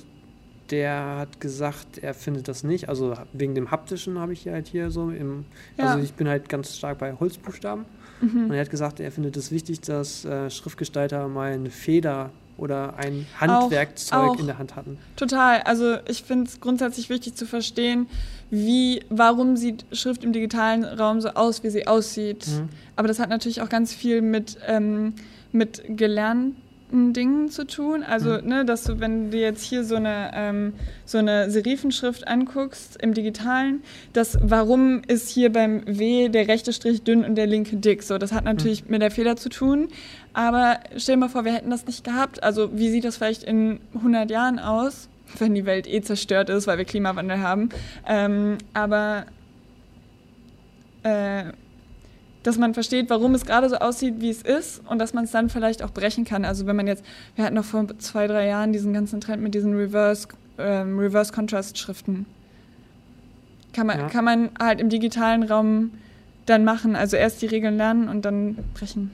der 0.71 1.17
hat 1.19 1.41
gesagt, 1.41 1.99
er 1.99 2.15
findet 2.15 2.49
das 2.49 2.63
nicht. 2.63 2.89
Also 2.89 3.15
wegen 3.33 3.55
dem 3.55 3.71
haptischen 3.71 4.19
habe 4.19 4.33
ich 4.33 4.47
halt 4.47 4.69
hier 4.69 4.91
so 4.91 5.11
im. 5.11 5.45
Ja. 5.77 5.87
Also 5.87 6.05
ich 6.05 6.15
bin 6.15 6.29
halt 6.29 6.49
ganz 6.49 6.77
stark 6.77 6.99
bei 6.99 7.13
Holzbuchstaben. 7.19 7.85
Mhm. 8.21 8.45
Und 8.45 8.53
er 8.53 8.61
hat 8.61 8.71
gesagt, 8.71 9.01
er 9.01 9.11
findet 9.11 9.37
es 9.37 9.51
wichtig, 9.51 9.81
dass 9.81 10.25
äh, 10.25 10.49
Schriftgestalter 10.49 11.27
mal 11.29 11.53
eine 11.53 11.71
Feder 11.71 12.31
oder 12.61 12.97
ein 12.97 13.27
Handwerkzeug 13.41 14.31
auch. 14.31 14.39
in 14.39 14.47
der 14.47 14.59
Hand 14.59 14.77
hatten. 14.77 14.99
Total. 15.17 15.63
Also 15.63 15.97
ich 16.07 16.23
finde 16.23 16.49
es 16.49 16.61
grundsätzlich 16.61 17.09
wichtig 17.09 17.35
zu 17.35 17.47
verstehen, 17.47 18.07
wie, 18.51 19.03
warum 19.09 19.57
sieht 19.57 19.85
Schrift 19.93 20.23
im 20.25 20.33
digitalen 20.33 20.85
Raum 20.85 21.21
so 21.21 21.31
aus, 21.31 21.63
wie 21.63 21.71
sie 21.71 21.87
aussieht. 21.87 22.47
Mhm. 22.47 22.69
Aber 22.97 23.09
das 23.09 23.19
hat 23.19 23.31
natürlich 23.31 23.63
auch 23.63 23.69
ganz 23.69 23.95
viel 23.95 24.21
mit, 24.21 24.59
ähm, 24.67 25.15
mit 25.53 25.83
gelernten 25.89 26.57
Dingen 26.93 27.51
zu 27.51 27.67
tun. 27.67 28.03
Also, 28.03 28.41
Mhm. 28.41 28.49
ne, 28.49 28.65
dass 28.65 28.85
du, 28.85 29.01
wenn 29.01 29.31
du 29.31 29.39
jetzt 29.39 29.63
hier 29.65 29.85
so 29.85 29.95
eine, 29.97 30.31
ähm, 30.35 30.73
so 31.05 31.19
eine 31.19 31.51
Serifenschrift 31.51 32.27
anguckst 32.27 33.01
im 33.03 33.15
Digitalen, 33.15 33.83
das 34.13 34.39
warum 34.43 35.03
ist 35.07 35.29
hier 35.29 35.53
beim 35.53 35.83
W 35.87 36.29
der 36.29 36.49
rechte 36.49 36.73
Strich 36.73 37.03
dünn 37.03 37.25
und 37.25 37.37
der 37.37 37.47
linke 37.47 37.77
dick. 37.77 38.03
So, 38.03 38.19
das 38.19 38.33
hat 38.33 38.45
natürlich 38.45 38.89
mit 38.89 39.01
der 39.03 39.11
Feder 39.11 39.37
zu 39.37 39.49
tun. 39.49 39.89
Aber 40.33 40.79
stell 40.97 41.15
dir 41.17 41.21
mal 41.21 41.29
vor, 41.29 41.45
wir 41.45 41.53
hätten 41.53 41.71
das 41.71 41.87
nicht 41.87 42.05
gehabt. 42.05 42.43
Also, 42.43 42.77
wie 42.79 42.91
sieht 42.91 43.05
das 43.05 43.17
vielleicht 43.17 43.43
in 43.43 43.81
100 43.95 44.31
Jahren 44.31 44.59
aus? 44.59 45.09
Wenn 45.39 45.55
die 45.55 45.65
Welt 45.65 45.87
eh 45.87 46.01
zerstört 46.03 46.51
ist, 46.51 46.67
weil 46.67 46.79
wir 46.79 46.85
Klimawandel 46.85 47.39
haben. 47.41 47.69
Ähm, 48.07 48.59
aber 48.75 49.27
äh, 51.03 51.45
dass 52.43 52.57
man 52.59 52.73
versteht, 52.75 53.11
warum 53.11 53.35
es 53.35 53.45
gerade 53.45 53.69
so 53.69 53.77
aussieht, 53.77 54.15
wie 54.21 54.31
es 54.31 54.43
ist 54.43 54.81
und 54.89 54.99
dass 54.99 55.13
man 55.13 55.25
es 55.25 55.31
dann 55.31 55.51
vielleicht 55.51 55.83
auch 55.83 55.91
brechen 55.91 56.25
kann. 56.25 56.45
Also 56.45 56.67
wenn 56.67 56.77
man 56.77 56.87
jetzt, 56.87 57.05
wir 57.37 57.45
hatten 57.45 57.55
noch 57.55 57.65
vor 57.65 57.87
zwei, 57.99 58.27
drei 58.27 58.47
Jahren 58.47 58.73
diesen 58.73 58.93
ganzen 58.93 59.21
Trend 59.21 59.43
mit 59.43 59.55
diesen 59.55 59.75
Reverse, 59.75 60.29
ähm, 60.59 60.99
Reverse 60.99 61.33
Contrast 61.33 61.79
Schriften. 61.79 62.27
Kann 63.73 63.87
man, 63.87 63.99
Ja. 63.99 64.09
kann 64.09 64.25
man 64.25 64.51
halt 64.59 64.81
im 64.81 64.89
digitalen 64.89 65.43
Raum 65.43 65.93
dann 66.47 66.65
machen. 66.65 66.97
Also 66.97 67.17
erst 67.17 67.43
die 67.43 67.47
Regeln 67.47 67.77
lernen 67.77 68.09
und 68.09 68.25
dann 68.25 68.57
brechen. 68.75 69.11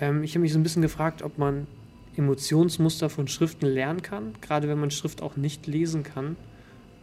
Ähm, 0.00 0.22
ich 0.22 0.32
habe 0.34 0.40
mich 0.40 0.52
so 0.52 0.58
ein 0.58 0.62
bisschen 0.62 0.82
gefragt, 0.82 1.22
ob 1.22 1.36
man 1.38 1.66
Emotionsmuster 2.16 3.08
von 3.10 3.26
Schriften 3.28 3.66
lernen 3.66 4.02
kann, 4.02 4.34
gerade 4.40 4.68
wenn 4.68 4.78
man 4.78 4.90
Schrift 4.90 5.22
auch 5.22 5.36
nicht 5.36 5.66
lesen 5.66 6.02
kann. 6.02 6.36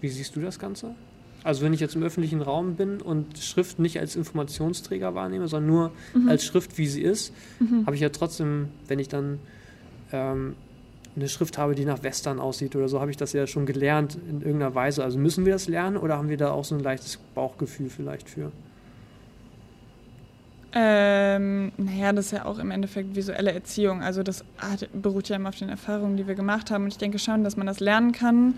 Wie 0.01 0.09
siehst 0.09 0.35
du 0.35 0.39
das 0.41 0.59
Ganze? 0.59 0.95
Also 1.43 1.63
wenn 1.63 1.73
ich 1.73 1.79
jetzt 1.79 1.95
im 1.95 2.03
öffentlichen 2.03 2.41
Raum 2.41 2.75
bin 2.75 3.01
und 3.01 3.37
Schrift 3.39 3.79
nicht 3.79 3.99
als 3.99 4.15
Informationsträger 4.15 5.15
wahrnehme, 5.15 5.47
sondern 5.47 5.67
nur 5.71 5.91
Mhm. 6.13 6.29
als 6.29 6.43
Schrift, 6.43 6.77
wie 6.77 6.87
sie 6.87 7.01
ist, 7.01 7.33
habe 7.85 7.95
ich 7.95 8.01
ja 8.01 8.09
trotzdem, 8.09 8.67
wenn 8.87 8.99
ich 8.99 9.07
dann 9.07 9.39
ähm, 10.11 10.55
eine 11.15 11.27
Schrift 11.29 11.57
habe, 11.57 11.75
die 11.75 11.85
nach 11.85 12.03
Western 12.03 12.39
aussieht 12.39 12.75
oder 12.75 12.87
so, 12.89 12.99
habe 12.99 13.11
ich 13.11 13.17
das 13.17 13.33
ja 13.33 13.47
schon 13.47 13.65
gelernt 13.65 14.17
in 14.29 14.41
irgendeiner 14.41 14.75
Weise. 14.75 15.03
Also 15.03 15.17
müssen 15.17 15.45
wir 15.45 15.53
das 15.53 15.67
lernen 15.67 15.97
oder 15.97 16.17
haben 16.17 16.29
wir 16.29 16.37
da 16.37 16.51
auch 16.51 16.65
so 16.65 16.75
ein 16.75 16.81
leichtes 16.81 17.17
Bauchgefühl 17.35 17.89
vielleicht 17.89 18.29
für? 18.29 18.51
Ähm, 20.71 21.71
naja, 21.77 22.13
das 22.13 22.27
ist 22.27 22.31
ja 22.31 22.45
auch 22.45 22.59
im 22.59 22.69
Endeffekt 22.69 23.15
visuelle 23.15 23.51
Erziehung. 23.51 24.03
Also 24.03 24.21
das 24.21 24.45
beruht 24.93 25.27
ja 25.27 25.35
immer 25.35 25.49
auf 25.49 25.55
den 25.55 25.69
Erfahrungen, 25.69 26.15
die 26.15 26.27
wir 26.27 26.35
gemacht 26.35 26.69
haben. 26.69 26.83
Und 26.83 26.89
ich 26.89 26.97
denke 26.99 27.17
schon, 27.17 27.43
dass 27.43 27.57
man 27.57 27.65
das 27.65 27.79
lernen 27.79 28.11
kann. 28.11 28.53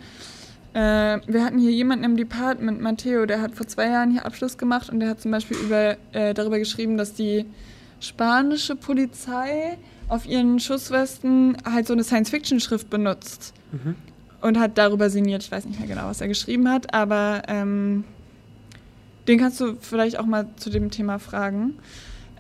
Äh, 0.74 1.20
wir 1.28 1.44
hatten 1.44 1.60
hier 1.60 1.72
jemanden 1.72 2.06
im 2.06 2.16
Department, 2.18 2.82
Matteo, 2.82 3.26
der 3.26 3.42
hat 3.42 3.56
vor 3.56 3.68
zwei 3.68 3.88
Jahren 3.90 4.12
hier 4.12 4.26
Abschluss 4.26 4.58
gemacht 4.58 4.90
und 4.90 5.00
der 5.02 5.10
hat 5.10 5.20
zum 5.22 5.32
Beispiel 5.32 5.58
über, 5.58 5.98
äh, 6.14 6.34
darüber 6.34 6.60
geschrieben, 6.60 6.98
dass 6.98 7.14
die 7.14 7.46
spanische 8.00 8.76
Polizei 8.76 9.78
auf 10.08 10.26
ihren 10.26 10.60
Schusswesten 10.60 11.58
halt 11.70 11.88
so 11.88 11.94
eine 11.94 12.04
Science-Fiction-Schrift 12.04 12.90
benutzt 12.90 13.54
Mhm. 13.72 13.96
und 14.42 14.60
hat 14.60 14.78
darüber 14.78 15.10
sinniert. 15.10 15.44
Ich 15.44 15.52
weiß 15.52 15.66
nicht 15.66 15.80
mehr 15.80 15.88
genau, 15.88 16.06
was 16.08 16.20
er 16.22 16.28
geschrieben 16.28 16.70
hat, 16.70 16.94
aber 16.94 17.44
ähm, 17.48 18.04
den 19.28 19.40
kannst 19.40 19.60
du 19.62 19.76
vielleicht 19.80 20.18
auch 20.20 20.26
mal 20.26 20.48
zu 20.58 20.70
dem 20.70 20.90
Thema 20.90 21.20
fragen. 21.20 21.76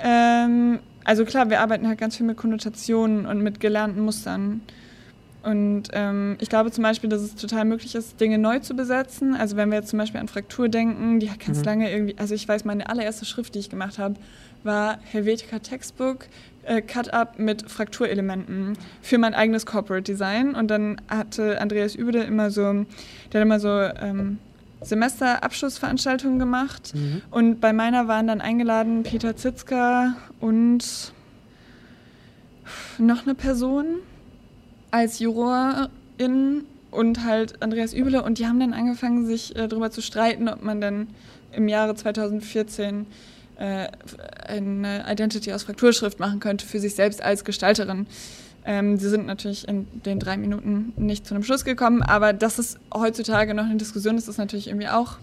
Ähm, 0.02 0.80
also 1.04 1.26
klar, 1.26 1.50
wir 1.50 1.62
arbeiten 1.62 1.88
halt 1.88 2.00
ganz 2.00 2.17
viel 2.17 2.26
mit 2.26 2.38
Konnotationen 2.38 3.26
und 3.26 3.41
mit 3.41 3.60
gelernten 3.60 4.02
Mustern. 4.02 4.62
Und 5.43 5.84
ähm, 5.93 6.38
ich 6.39 6.49
glaube 6.49 6.71
zum 6.71 6.84
Beispiel, 6.84 7.10
dass 7.10 7.21
es 7.21 7.34
total 7.36 7.65
möglich 7.65 7.95
ist, 7.95 8.21
Dinge 8.21 8.38
neu 8.38 8.60
zu 8.60 8.75
besetzen. 8.75 9.34
Also 9.36 9.56
wenn 9.58 9.69
wir 9.69 9.80
jetzt 9.80 9.89
zum 9.89 9.97
Beispiel 9.97 10.19
an 10.21 10.27
Fraktur 10.27 10.69
denken, 10.69 11.19
die 11.19 11.32
hat 11.32 11.39
ganz 11.39 11.60
Mhm. 11.60 11.65
lange 11.65 11.91
irgendwie, 11.91 12.15
also 12.19 12.36
ich 12.36 12.47
weiß, 12.47 12.63
meine 12.63 12.88
allererste 12.89 13.25
Schrift, 13.25 13.56
die 13.56 13.60
ich 13.60 13.69
gemacht 13.69 13.97
habe, 13.97 14.15
war 14.63 14.99
Helvetica 15.01 15.58
Textbook 15.58 16.27
äh, 16.63 16.82
Cut-Up 16.84 17.39
mit 17.39 17.71
Frakturelementen 17.71 18.77
für 19.01 19.17
mein 19.17 19.34
eigenes 19.34 19.65
Corporate 19.65 20.04
Design. 20.04 20.54
Und 20.54 20.67
dann 20.69 21.01
hatte 21.10 21.60
Andreas 21.60 21.95
Übede 21.95 22.19
immer 22.19 22.51
so, 22.51 22.86
der 23.34 23.41
hat 23.41 23.45
immer 23.47 23.60
so 23.60 23.69
ähm, 23.69 24.38
Semesterabschlussveranstaltungen 24.82 26.38
gemacht. 26.38 26.93
Mhm. 26.93 27.21
Und 27.32 27.62
bei 27.62 27.73
meiner 27.73 28.08
waren 28.08 28.27
dann 28.27 28.41
eingeladen 28.41 29.01
Peter 29.01 29.36
Zitzka 29.36 30.15
und 30.39 31.13
noch 32.99 33.23
eine 33.23 33.34
Person 33.36 33.86
als 34.91 35.19
Jurorin 35.19 36.63
und 36.91 37.23
halt 37.23 37.62
Andreas 37.62 37.93
Übele. 37.93 38.23
Und 38.23 38.38
die 38.38 38.47
haben 38.47 38.60
dann 38.60 38.73
angefangen, 38.73 39.25
sich 39.25 39.56
äh, 39.56 39.67
darüber 39.67 39.91
zu 39.91 40.01
streiten, 40.01 40.47
ob 40.49 40.62
man 40.63 40.82
dann 40.82 41.08
im 41.54 41.67
Jahre 41.67 41.95
2014 41.95 43.06
äh, 43.58 43.88
eine 44.47 45.06
Identity 45.10 45.54
aus 45.54 45.63
Frakturschrift 45.63 46.19
machen 46.19 46.39
könnte 46.39 46.65
für 46.65 46.80
sich 46.80 46.95
selbst 46.95 47.21
als 47.23 47.43
Gestalterin. 47.45 48.08
Ähm, 48.63 48.97
sie 48.97 49.10
sind 49.10 49.25
natürlich 49.25 49.67
in 49.67 49.88
den 50.06 50.19
drei 50.19 50.38
Minuten 50.38 50.93
nicht 50.97 51.25
zu 51.25 51.34
einem 51.34 51.43
Schluss 51.43 51.65
gekommen, 51.65 52.04
aber 52.04 52.32
dass 52.34 52.60
es 52.60 52.77
heutzutage 52.93 53.54
noch 53.54 53.65
eine 53.65 53.77
Diskussion 53.77 54.17
ist, 54.17 54.27
ist 54.27 54.38
natürlich 54.38 54.67
irgendwie 54.67 54.88
auch. 54.89 55.17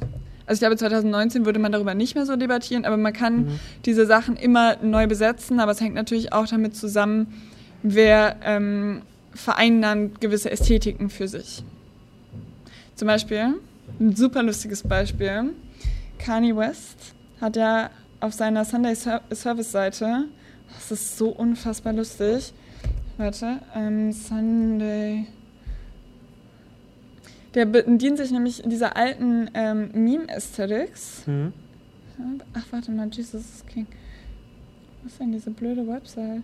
Also 0.47 0.55
ich 0.55 0.61
glaube, 0.61 0.77
2019 0.77 1.45
würde 1.47 1.59
man 1.59 1.71
darüber 1.71 1.95
nicht 1.95 2.15
mehr 2.15 2.27
so 2.27 2.35
debattieren, 2.35 2.85
aber 2.85 2.97
man 2.97 3.13
kann 3.13 3.37
Mhm. 3.45 3.61
diese 3.85 4.07
Sachen 4.07 4.37
immer 4.37 4.77
neu 4.83 5.07
besetzen, 5.07 5.61
aber 5.61 5.73
es 5.73 5.81
hängt 5.81 5.95
natürlich 5.95 6.33
auch 6.33 6.47
damit 6.49 6.75
zusammen, 6.75 7.27
wer 7.83 8.37
ähm, 8.43 9.03
vereinen 9.39 9.81
dann 9.81 10.15
gewisse 10.15 10.51
Ästhetiken 10.51 11.11
für 11.11 11.29
sich. 11.29 11.63
Zum 12.97 13.07
Beispiel, 13.07 13.55
ein 14.01 14.17
super 14.17 14.43
lustiges 14.43 14.83
Beispiel, 14.83 15.53
Kanye 16.19 16.57
West 16.57 17.15
hat 17.41 17.57
ja 17.57 17.91
auf 18.21 18.33
seiner 18.33 18.65
Sunday 18.65 18.95
Service 18.97 19.71
Seite, 19.71 20.25
das 20.75 20.91
ist 20.91 21.17
so 21.17 21.29
unfassbar 21.29 21.93
lustig, 21.93 22.53
warte, 23.17 23.61
ähm, 23.75 24.13
Sunday, 24.13 25.27
der 27.55 27.67
bedient 27.67 28.19
sich 28.19 28.33
nämlich 28.33 28.63
dieser 28.67 28.97
alten 28.97 29.51
ähm, 29.55 29.91
Meme-Aesthetics. 29.95 31.27
Mhm. 31.27 31.53
Ach, 32.53 32.65
warte 32.73 32.91
mal, 32.91 33.09
Jesus 33.09 33.65
King. 33.73 33.87
Was 35.03 35.13
ist 35.13 35.21
denn 35.21 35.31
diese 35.31 35.51
blöde 35.53 35.87
Website? 35.87 36.43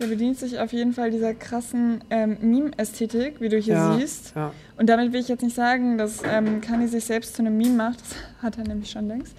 Der 0.00 0.06
bedient 0.06 0.38
sich 0.38 0.58
auf 0.60 0.72
jeden 0.72 0.92
Fall 0.92 1.10
dieser 1.10 1.34
krassen 1.34 2.02
ähm, 2.10 2.36
Meme-Ästhetik, 2.40 3.40
wie 3.40 3.48
du 3.48 3.58
hier 3.58 3.74
ja, 3.74 3.98
siehst. 3.98 4.32
Ja. 4.36 4.52
Und 4.76 4.88
damit 4.88 5.12
will 5.12 5.20
ich 5.20 5.28
jetzt 5.28 5.42
nicht 5.42 5.56
sagen, 5.56 5.98
dass 5.98 6.22
ähm, 6.24 6.60
Kanye 6.60 6.86
sich 6.86 7.04
selbst 7.04 7.34
zu 7.34 7.42
einem 7.42 7.56
Meme 7.56 7.74
macht. 7.74 8.00
Das 8.00 8.16
hat 8.42 8.58
er 8.58 8.64
nämlich 8.64 8.90
schon 8.90 9.08
längst. 9.08 9.34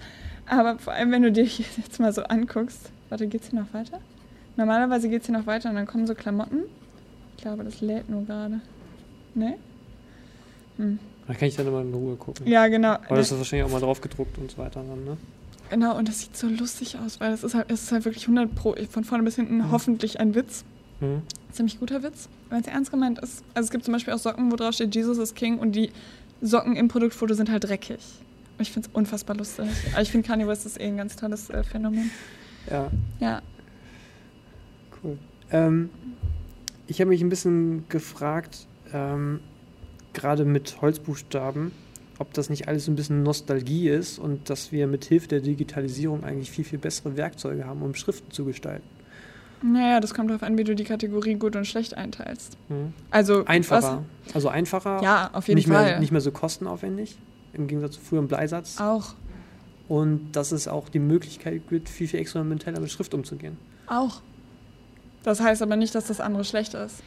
Aber 0.46 0.78
vor 0.78 0.92
allem, 0.92 1.12
wenn 1.12 1.22
du 1.22 1.32
dir 1.32 1.44
jetzt 1.44 1.98
mal 1.98 2.12
so 2.12 2.22
anguckst. 2.22 2.90
Warte, 3.08 3.26
geht's 3.26 3.50
hier 3.50 3.60
noch 3.60 3.72
weiter? 3.72 4.00
Normalerweise 4.56 5.08
geht's 5.08 5.26
hier 5.26 5.36
noch 5.36 5.46
weiter 5.46 5.70
und 5.70 5.76
dann 5.76 5.86
kommen 5.86 6.06
so 6.06 6.14
Klamotten. 6.14 6.64
Ich 7.36 7.42
glaube, 7.42 7.64
das 7.64 7.80
lädt 7.80 8.10
nur 8.10 8.24
gerade. 8.24 8.60
Ne? 9.34 9.54
Hm. 10.76 10.98
Da 11.26 11.34
kann 11.34 11.48
ich 11.48 11.56
dann 11.56 11.66
immer 11.66 11.80
in 11.80 11.94
Ruhe 11.94 12.16
gucken. 12.16 12.46
Ja, 12.46 12.66
genau. 12.68 12.94
Aber 12.94 13.16
das 13.16 13.30
ist 13.30 13.38
wahrscheinlich 13.38 13.66
auch 13.66 13.72
mal 13.72 13.80
drauf 13.80 14.00
gedruckt 14.00 14.36
und 14.38 14.50
so 14.50 14.58
weiter 14.58 14.82
dann, 14.86 15.04
ne? 15.04 15.16
Genau, 15.70 15.96
und 15.96 16.08
das 16.08 16.20
sieht 16.20 16.36
so 16.36 16.48
lustig 16.48 16.98
aus, 16.98 17.20
weil 17.20 17.32
es 17.32 17.44
ist 17.44 17.54
halt, 17.54 17.70
es 17.70 17.84
ist 17.84 17.92
halt 17.92 18.04
wirklich 18.04 18.24
100 18.24 18.54
Pro, 18.54 18.74
von 18.90 19.04
vorne 19.04 19.22
bis 19.22 19.36
hinten 19.36 19.58
mhm. 19.58 19.70
hoffentlich 19.70 20.18
ein 20.18 20.34
Witz. 20.34 20.64
Mhm. 21.00 21.22
Ziemlich 21.52 21.78
guter 21.78 22.02
Witz, 22.02 22.28
wenn 22.50 22.60
es 22.60 22.66
ernst 22.66 22.90
gemeint 22.90 23.20
ist. 23.20 23.44
Also 23.54 23.68
es 23.68 23.70
gibt 23.70 23.84
zum 23.84 23.92
Beispiel 23.92 24.12
auch 24.12 24.18
Socken, 24.18 24.50
wo 24.50 24.56
drauf 24.56 24.74
steht, 24.74 24.94
Jesus 24.94 25.16
ist 25.18 25.34
King 25.36 25.58
und 25.58 25.72
die 25.72 25.90
Socken 26.40 26.76
im 26.76 26.88
Produktfoto 26.88 27.34
sind 27.34 27.50
halt 27.50 27.64
dreckig. 27.64 28.00
Und 28.58 28.62
ich 28.62 28.72
finde 28.72 28.88
es 28.88 28.94
unfassbar 28.94 29.36
lustig. 29.36 29.68
Aber 29.92 30.02
ich 30.02 30.10
finde 30.10 30.26
Kanye 30.26 30.46
West 30.46 30.66
ist 30.66 30.78
eh 30.80 30.86
ein 30.86 30.96
ganz 30.96 31.14
tolles 31.16 31.50
äh, 31.50 31.62
Phänomen. 31.62 32.10
Ja. 32.68 32.90
Ja. 33.20 33.42
Cool. 35.02 35.18
Ähm, 35.52 35.88
ich 36.88 37.00
habe 37.00 37.10
mich 37.10 37.22
ein 37.22 37.28
bisschen 37.28 37.84
gefragt, 37.88 38.66
ähm, 38.92 39.40
gerade 40.12 40.44
mit 40.44 40.80
Holzbuchstaben, 40.80 41.70
ob 42.20 42.34
das 42.34 42.50
nicht 42.50 42.68
alles 42.68 42.84
so 42.84 42.92
ein 42.92 42.96
bisschen 42.96 43.22
Nostalgie 43.22 43.88
ist 43.88 44.18
und 44.18 44.50
dass 44.50 44.72
wir 44.72 44.86
mit 44.86 45.06
Hilfe 45.06 45.26
der 45.28 45.40
Digitalisierung 45.40 46.22
eigentlich 46.22 46.50
viel, 46.50 46.64
viel 46.64 46.78
bessere 46.78 47.16
Werkzeuge 47.16 47.64
haben, 47.64 47.80
um 47.80 47.94
Schriften 47.94 48.30
zu 48.30 48.44
gestalten. 48.44 48.86
Naja, 49.62 50.00
das 50.00 50.12
kommt 50.12 50.28
darauf 50.28 50.42
an, 50.42 50.58
wie 50.58 50.64
du 50.64 50.74
die 50.74 50.84
Kategorie 50.84 51.34
gut 51.34 51.56
und 51.56 51.66
schlecht 51.66 51.96
einteilst. 51.96 52.58
Mhm. 52.68 52.92
Also 53.10 53.46
einfacher. 53.46 54.04
Was? 54.26 54.34
Also 54.34 54.48
einfacher. 54.50 55.02
Ja, 55.02 55.30
auf 55.32 55.48
jeden 55.48 55.56
nicht 55.56 55.68
Fall. 55.68 55.84
Mehr, 55.84 56.00
nicht 56.00 56.12
mehr 56.12 56.20
so 56.20 56.30
kostenaufwendig, 56.30 57.16
im 57.54 57.66
Gegensatz 57.66 57.94
zu 57.94 58.00
früherem 58.00 58.28
Bleisatz. 58.28 58.78
Auch. 58.78 59.14
Und 59.88 60.32
dass 60.32 60.52
es 60.52 60.68
auch 60.68 60.90
die 60.90 60.98
Möglichkeit 60.98 61.62
gibt, 61.70 61.88
viel, 61.88 62.06
viel 62.06 62.20
experimenteller 62.20 62.80
mit 62.80 62.90
Schrift 62.90 63.14
umzugehen. 63.14 63.56
Auch. 63.86 64.20
Das 65.22 65.40
heißt 65.40 65.62
aber 65.62 65.76
nicht, 65.76 65.94
dass 65.94 66.08
das 66.08 66.20
andere 66.20 66.44
schlecht 66.44 66.74
ist. 66.74 67.02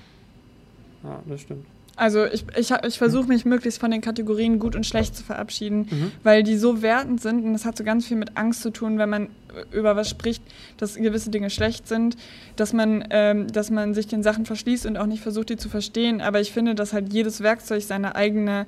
Ja, 1.03 1.21
das 1.27 1.41
stimmt. 1.41 1.67
Also 1.95 2.25
ich, 2.25 2.45
ich, 2.57 2.71
ich 2.71 2.97
versuche 2.97 3.27
mich 3.27 3.45
möglichst 3.45 3.79
von 3.79 3.91
den 3.91 4.01
Kategorien 4.01 4.57
gut 4.57 4.75
und 4.75 4.83
schlecht 4.83 5.15
zu 5.15 5.23
verabschieden, 5.23 5.87
mhm. 5.89 6.11
weil 6.23 6.41
die 6.41 6.57
so 6.57 6.81
wertend 6.81 7.21
sind 7.21 7.45
und 7.45 7.53
das 7.53 7.65
hat 7.65 7.77
so 7.77 7.83
ganz 7.83 8.07
viel 8.07 8.17
mit 8.17 8.35
Angst 8.35 8.63
zu 8.63 8.71
tun, 8.71 8.97
wenn 8.97 9.09
man 9.09 9.29
über 9.71 9.95
was 9.95 10.09
spricht, 10.09 10.41
dass 10.77 10.95
gewisse 10.95 11.29
Dinge 11.29 11.51
schlecht 11.51 11.87
sind, 11.87 12.17
dass 12.55 12.73
man, 12.73 13.05
ähm, 13.11 13.47
dass 13.47 13.69
man 13.69 13.93
sich 13.93 14.07
den 14.07 14.23
Sachen 14.23 14.47
verschließt 14.47 14.87
und 14.87 14.97
auch 14.97 15.05
nicht 15.05 15.21
versucht, 15.21 15.49
die 15.49 15.57
zu 15.57 15.69
verstehen. 15.69 16.21
Aber 16.21 16.41
ich 16.41 16.51
finde, 16.51 16.73
dass 16.73 16.93
halt 16.93 17.13
jedes 17.13 17.41
Werkzeug 17.41 17.83
seine 17.83 18.15
eigene, 18.15 18.65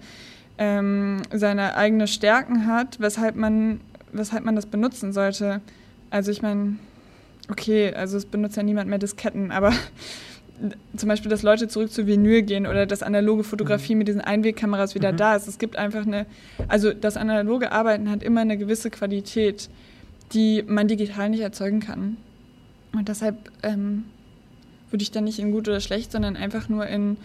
ähm, 0.59 1.23
seine 1.33 1.75
eigene 1.75 2.07
Stärken 2.07 2.67
hat, 2.67 2.99
weshalb 2.99 3.35
man, 3.35 3.81
weshalb 4.11 4.45
man 4.45 4.55
das 4.55 4.67
benutzen 4.67 5.13
sollte. 5.13 5.61
Also 6.11 6.31
ich 6.31 6.43
meine, 6.43 6.75
okay, 7.49 7.91
also 7.93 8.17
es 8.17 8.25
benutzt 8.25 8.55
ja 8.55 8.63
niemand 8.63 8.87
mehr 8.87 8.99
Disketten, 8.99 9.51
aber 9.51 9.73
zum 10.95 11.09
Beispiel, 11.09 11.29
dass 11.29 11.43
Leute 11.43 11.67
zurück 11.67 11.91
zu 11.91 12.07
Vinyl 12.07 12.41
gehen 12.41 12.65
oder 12.65 12.85
dass 12.85 13.03
analoge 13.03 13.43
Fotografie 13.43 13.93
mhm. 13.93 13.99
mit 13.99 14.07
diesen 14.07 14.21
Einwegkameras 14.21 14.95
wieder 14.95 15.11
mhm. 15.11 15.17
da 15.17 15.35
ist. 15.35 15.47
Es 15.47 15.59
gibt 15.59 15.75
einfach 15.75 16.05
eine, 16.05 16.25
also 16.67 16.93
das 16.93 17.17
analoge 17.17 17.71
Arbeiten 17.71 18.09
hat 18.09 18.23
immer 18.23 18.41
eine 18.41 18.57
gewisse 18.57 18.89
Qualität, 18.89 19.69
die 20.33 20.63
man 20.65 20.87
digital 20.87 21.29
nicht 21.29 21.41
erzeugen 21.41 21.79
kann. 21.79 22.17
Und 22.93 23.09
deshalb 23.09 23.51
ähm, 23.63 24.05
würde 24.89 25.03
ich 25.03 25.11
dann 25.11 25.25
nicht 25.25 25.39
in 25.39 25.51
gut 25.51 25.67
oder 25.67 25.81
schlecht, 25.81 26.11
sondern 26.11 26.37
einfach 26.37 26.69
nur 26.69 26.87
in 26.87 27.17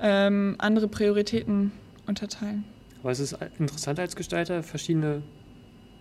ähm, 0.00 0.54
andere 0.58 0.88
Prioritäten 0.88 1.72
unterteilen. 2.06 2.64
Aber 3.02 3.10
es 3.10 3.20
ist 3.20 3.36
interessant 3.58 3.98
als 3.98 4.16
Gestalter, 4.16 4.62
verschiedene 4.62 5.22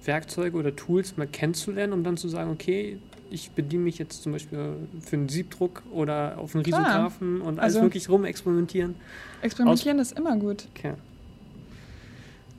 Werkzeuge 0.03 0.57
oder 0.57 0.75
Tools 0.75 1.17
mal 1.17 1.27
kennenzulernen, 1.27 1.93
um 1.93 2.03
dann 2.03 2.17
zu 2.17 2.29
sagen, 2.29 2.51
okay, 2.51 2.99
ich 3.29 3.51
bediene 3.51 3.83
mich 3.83 3.97
jetzt 3.97 4.23
zum 4.23 4.31
Beispiel 4.31 4.75
für 5.01 5.15
einen 5.15 5.29
Siebdruck 5.29 5.83
oder 5.91 6.37
auf 6.37 6.55
einen 6.55 6.65
Risographen 6.65 7.41
und 7.41 7.59
alles 7.59 7.75
also, 7.75 7.81
wirklich 7.81 8.09
rumexperimentieren. 8.09 8.95
Experimentieren 9.41 9.99
Aus 9.99 10.11
ist 10.11 10.19
immer 10.19 10.35
gut. 10.37 10.67
Okay. 10.75 10.93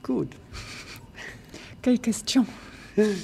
Gut. 0.03 0.29
Quelle 1.83 1.97
question. 1.97 2.47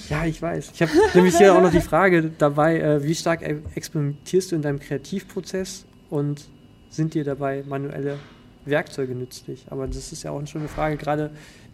Ja, 0.09 0.25
ich 0.25 0.41
weiß. 0.41 0.71
Ich 0.73 0.81
habe 0.81 0.91
nämlich 1.13 1.37
hier 1.37 1.53
auch 1.53 1.61
noch 1.61 1.71
die 1.71 1.81
Frage 1.81 2.31
dabei, 2.37 2.79
äh, 2.79 3.03
wie 3.03 3.15
stark 3.15 3.41
experimentierst 3.75 4.51
du 4.51 4.55
in 4.55 4.61
deinem 4.61 4.79
Kreativprozess 4.79 5.85
und 6.09 6.45
sind 6.89 7.13
dir 7.13 7.23
dabei 7.23 7.63
manuelle 7.67 8.17
Werkzeuge 8.65 9.15
nützlich? 9.15 9.65
Aber 9.69 9.87
das 9.87 10.11
ist 10.11 10.23
ja 10.23 10.31
auch 10.31 10.45
schon 10.47 10.61
eine 10.61 10.69
Frage, 10.69 10.97
gerade 10.97 11.31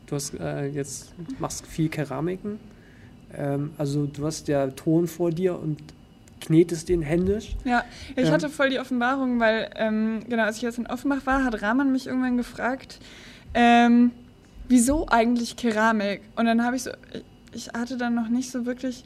du 0.08 0.16
hast 0.16 0.34
äh, 0.40 0.68
jetzt 0.68 1.14
machst 1.40 1.68
viel 1.68 1.90
Keramiken 1.90 2.60
ähm, 3.38 3.72
also 3.78 4.06
du 4.06 4.26
hast 4.26 4.48
ja 4.48 4.68
Ton 4.68 5.08
vor 5.08 5.32
dir 5.32 5.60
und 5.60 5.80
knetest 6.42 6.90
den 6.90 7.02
händisch. 7.02 7.56
Ja, 7.64 7.84
ich 8.16 8.28
ähm, 8.28 8.32
hatte 8.32 8.50
voll 8.50 8.70
die 8.70 8.80
Offenbarung, 8.80 9.40
weil, 9.40 9.70
ähm, 9.76 10.22
genau, 10.28 10.44
als 10.44 10.58
ich 10.58 10.64
jetzt 10.64 10.78
in 10.78 10.88
Offenbach 10.88 11.26
war, 11.26 11.44
hat 11.44 11.62
Rahman 11.62 11.92
mich 11.92 12.08
irgendwann 12.08 12.38
gefragt, 12.38 13.00
ähm, 13.54 14.12
wieso 14.68 15.08
eigentlich 15.08 15.56
Keramik? 15.56 16.22
Und 16.36 16.46
dann 16.46 16.64
habe 16.64 16.76
ich 16.76 16.84
so, 16.84 16.92
ich 17.54 17.70
hatte 17.70 17.98
dann 17.98 18.16
noch 18.16 18.30
nicht 18.30 18.52
so 18.52 18.66
wirklich, 18.66 19.04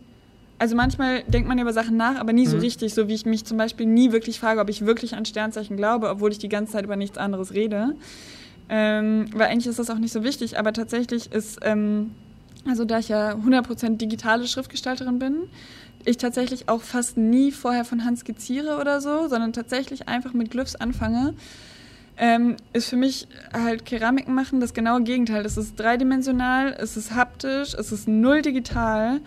also 0.59 0.75
manchmal 0.75 1.23
denkt 1.23 1.47
man 1.47 1.59
über 1.59 1.73
Sachen 1.73 1.97
nach, 1.97 2.15
aber 2.15 2.33
nie 2.33 2.45
so 2.45 2.55
mhm. 2.55 2.61
richtig, 2.61 2.93
so 2.93 3.07
wie 3.07 3.13
ich 3.13 3.25
mich 3.25 3.45
zum 3.45 3.57
Beispiel 3.57 3.85
nie 3.85 4.11
wirklich 4.11 4.39
frage, 4.39 4.61
ob 4.61 4.69
ich 4.69 4.85
wirklich 4.85 5.15
an 5.15 5.25
Sternzeichen 5.25 5.75
glaube, 5.75 6.09
obwohl 6.09 6.31
ich 6.31 6.39
die 6.39 6.49
ganze 6.49 6.73
Zeit 6.73 6.85
über 6.85 6.95
nichts 6.95 7.17
anderes 7.17 7.53
rede. 7.53 7.95
Ähm, 8.67 9.27
weil 9.33 9.47
eigentlich 9.47 9.67
ist 9.67 9.77
das 9.77 9.89
auch 9.91 9.99
nicht 9.99 10.13
so 10.13 10.23
wichtig, 10.23 10.57
aber 10.57 10.73
tatsächlich 10.73 11.31
ist 11.31 11.59
ähm, 11.61 12.11
also 12.67 12.85
da 12.85 12.99
ich 12.99 13.09
ja 13.09 13.33
100% 13.33 13.97
digitale 13.97 14.47
Schriftgestalterin 14.47 15.19
bin, 15.19 15.35
ich 16.05 16.17
tatsächlich 16.17 16.69
auch 16.69 16.81
fast 16.81 17.17
nie 17.17 17.51
vorher 17.51 17.85
von 17.85 18.05
Hand 18.05 18.19
skizziere 18.19 18.77
oder 18.79 19.01
so, 19.01 19.27
sondern 19.27 19.53
tatsächlich 19.53 20.07
einfach 20.07 20.33
mit 20.33 20.51
Glyphs 20.51 20.75
anfange, 20.75 21.33
ähm, 22.17 22.55
ist 22.73 22.89
für 22.89 22.95
mich 22.95 23.27
halt 23.53 23.85
Keramiken 23.85 24.33
machen 24.33 24.59
das 24.59 24.73
genaue 24.73 25.03
Gegenteil. 25.03 25.45
Es 25.45 25.57
ist 25.57 25.77
dreidimensional, 25.79 26.75
es 26.79 26.95
ist 26.95 27.13
haptisch, 27.13 27.73
es 27.73 27.91
ist 27.91 28.07
null 28.07 28.41
digital, 28.41 29.19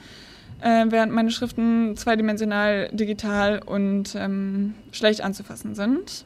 äh, 0.61 0.87
während 0.89 1.13
meine 1.13 1.31
Schriften 1.31 1.97
zweidimensional, 1.97 2.89
digital 2.93 3.61
und 3.65 4.15
ähm, 4.15 4.75
schlecht 4.93 5.21
anzufassen 5.21 5.75
sind. 5.75 6.25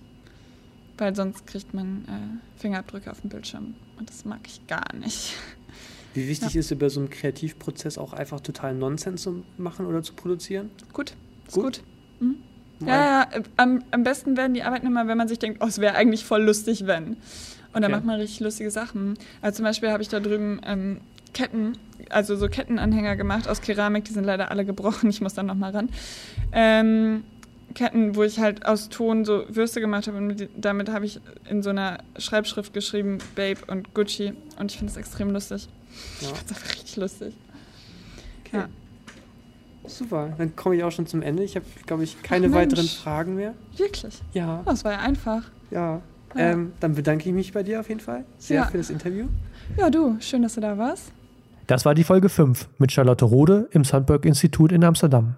Weil 0.99 1.17
sonst 1.17 1.47
kriegt 1.47 1.75
man 1.75 2.05
äh, 2.07 2.61
Fingerabdrücke 2.61 3.11
auf 3.11 3.21
dem 3.23 3.31
Bildschirm. 3.31 3.75
Und 3.99 4.09
das 4.09 4.25
mag 4.25 4.41
ich 4.47 4.65
gar 4.69 4.95
nicht. 4.95 5.35
Wie 6.15 6.29
wichtig 6.29 6.55
ja. 6.55 6.61
ist 6.61 6.71
es 6.71 6.79
bei 6.79 6.89
so 6.89 7.01
einem 7.01 7.11
Kreativprozess 7.11 7.99
auch 7.99 8.13
einfach 8.13 8.41
total 8.41 8.75
Nonsens 8.75 9.23
zu 9.23 9.45
machen 9.57 9.87
oder 9.87 10.03
zu 10.03 10.15
produzieren? 10.15 10.71
Gut, 10.93 11.15
ist 11.47 11.55
gut. 11.55 11.65
gut. 11.65 11.83
Mhm. 12.21 12.37
Ja, 12.87 13.23
ja, 13.23 13.29
am, 13.57 13.85
am 13.91 14.03
besten 14.03 14.37
werden 14.37 14.55
die 14.55 14.63
Arbeiten 14.63 14.87
immer, 14.87 15.07
wenn 15.07 15.17
man 15.17 15.29
sich 15.29 15.39
denkt, 15.39 15.63
oh, 15.63 15.67
es 15.67 15.79
wäre 15.79 15.95
eigentlich 15.95 16.25
voll 16.25 16.43
lustig, 16.43 16.87
wenn. 16.87 17.17
Und 17.73 17.83
dann 17.83 17.85
okay. 17.85 17.93
macht 17.93 18.05
man 18.05 18.21
richtig 18.21 18.41
lustige 18.41 18.71
Sachen. 18.71 19.17
Also 19.41 19.59
zum 19.59 19.65
Beispiel 19.65 19.91
habe 19.91 20.03
ich 20.03 20.09
da 20.09 20.21
drüben 20.21 20.61
ähm, 20.67 21.01
Ketten, 21.33 21.79
also 22.11 22.37
so 22.37 22.49
Kettenanhänger 22.49 23.17
gemacht 23.17 23.49
aus 23.49 23.61
Keramik, 23.61 24.05
die 24.05 24.13
sind 24.13 24.25
leider 24.25 24.51
alle 24.51 24.65
gebrochen, 24.65 25.09
ich 25.09 25.21
muss 25.21 25.35
dann 25.35 25.47
nochmal 25.47 25.71
ran. 25.71 25.89
Ähm, 26.53 27.25
Ketten, 27.75 28.17
wo 28.17 28.23
ich 28.23 28.39
halt 28.39 28.67
aus 28.67 28.91
Ton 28.91 29.25
so 29.25 29.45
Würste 29.49 29.81
gemacht 29.81 30.07
habe 30.07 30.19
und 30.19 30.49
damit 30.57 30.91
habe 30.91 31.07
ich 31.07 31.21
in 31.49 31.63
so 31.63 31.71
einer 31.71 31.99
Schreibschrift 32.19 32.75
geschrieben, 32.75 33.19
Babe 33.35 33.61
und 33.67 33.95
Gucci 33.95 34.35
und 34.59 34.71
ich 34.71 34.79
finde 34.79 34.91
es 34.91 34.99
extrem 34.99 35.31
lustig. 35.31 35.69
Ja. 36.21 36.29
Ich 36.29 36.29
finde 36.29 36.35
es 36.35 36.51
einfach 36.51 36.75
richtig 36.75 36.97
lustig. 36.97 37.35
Okay. 38.41 38.57
Ja. 38.57 38.69
Super, 39.87 40.33
dann 40.39 40.55
komme 40.55 40.77
ich 40.77 40.85
auch 40.85 40.93
schon 40.93 41.07
zum 41.07 41.23
Ende. 41.23 41.43
Ich 41.43 41.57
habe, 41.57 41.65
glaube 41.87 42.05
ich, 42.05 42.23
keine 42.23 42.49
Ach, 42.49 42.53
weiteren 42.53 42.87
Fragen 42.87 43.35
mehr. 43.35 43.55
Wirklich? 43.77 44.23
Ja. 44.33 44.61
Oh, 44.65 44.71
das 44.71 44.85
war 44.85 44.93
ja 44.93 45.01
einfach. 45.01 45.43
Ja. 45.71 46.01
ja. 46.35 46.41
Ähm, 46.41 46.73
dann 46.79 46.95
bedanke 46.95 47.29
ich 47.29 47.35
mich 47.35 47.53
bei 47.53 47.65
dir 47.65 47.81
auf 47.81 47.89
jeden 47.89 48.01
Fall 48.01 48.25
sehr 48.39 48.59
ja. 48.59 48.67
für 48.67 48.79
das 48.79 48.91
Interview. 48.91 49.27
Ja, 49.77 49.91
du, 49.91 50.17
schön, 50.21 50.43
dass 50.43 50.55
du 50.55 50.61
da 50.61 50.79
warst. 50.79 51.11
Das 51.67 51.85
war 51.85 51.95
die 51.95 52.05
Folge 52.05 52.29
5 52.29 52.69
mit 52.79 52.93
Charlotte 52.93 53.25
Rode 53.25 53.69
im 53.73 53.83
Sandberg 53.85 54.25
Institut 54.25 54.71
in 54.73 54.85
Amsterdam. 54.85 55.35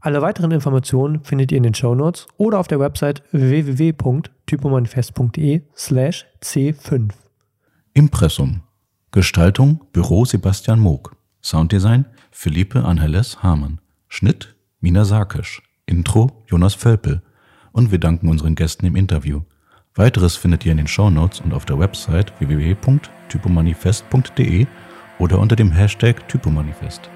Alle 0.00 0.22
weiteren 0.22 0.50
Informationen 0.50 1.22
findet 1.22 1.52
ihr 1.52 1.58
in 1.58 1.62
den 1.62 1.74
Shownotes 1.74 2.26
oder 2.36 2.58
auf 2.58 2.68
der 2.68 2.80
Website 2.80 3.22
www.typomanifest.de 3.30 5.62
slash 5.76 6.26
c5. 6.42 7.10
Impressum. 7.94 8.62
Gestaltung 9.14 9.82
Büro 9.92 10.24
Sebastian 10.24 10.80
Moog. 10.80 11.14
Sounddesign 11.42 12.06
Philippe 12.30 12.82
Angeles 12.82 13.42
Hamann. 13.42 13.78
Schnitt 14.08 14.54
Mina 14.80 15.04
Sarkisch. 15.04 15.60
Intro 15.84 16.42
Jonas 16.46 16.72
Völpel. 16.72 17.20
Und 17.72 17.90
wir 17.90 17.98
danken 17.98 18.30
unseren 18.30 18.54
Gästen 18.54 18.86
im 18.86 18.96
Interview. 18.96 19.42
Weiteres 19.94 20.36
findet 20.36 20.64
ihr 20.64 20.72
in 20.72 20.78
den 20.78 20.86
Shownotes 20.86 21.42
und 21.42 21.52
auf 21.52 21.66
der 21.66 21.78
Website 21.78 22.32
www.typomanifest.de 22.40 24.66
oder 25.18 25.38
unter 25.40 25.56
dem 25.56 25.72
Hashtag 25.72 26.26
Typomanifest. 26.26 27.10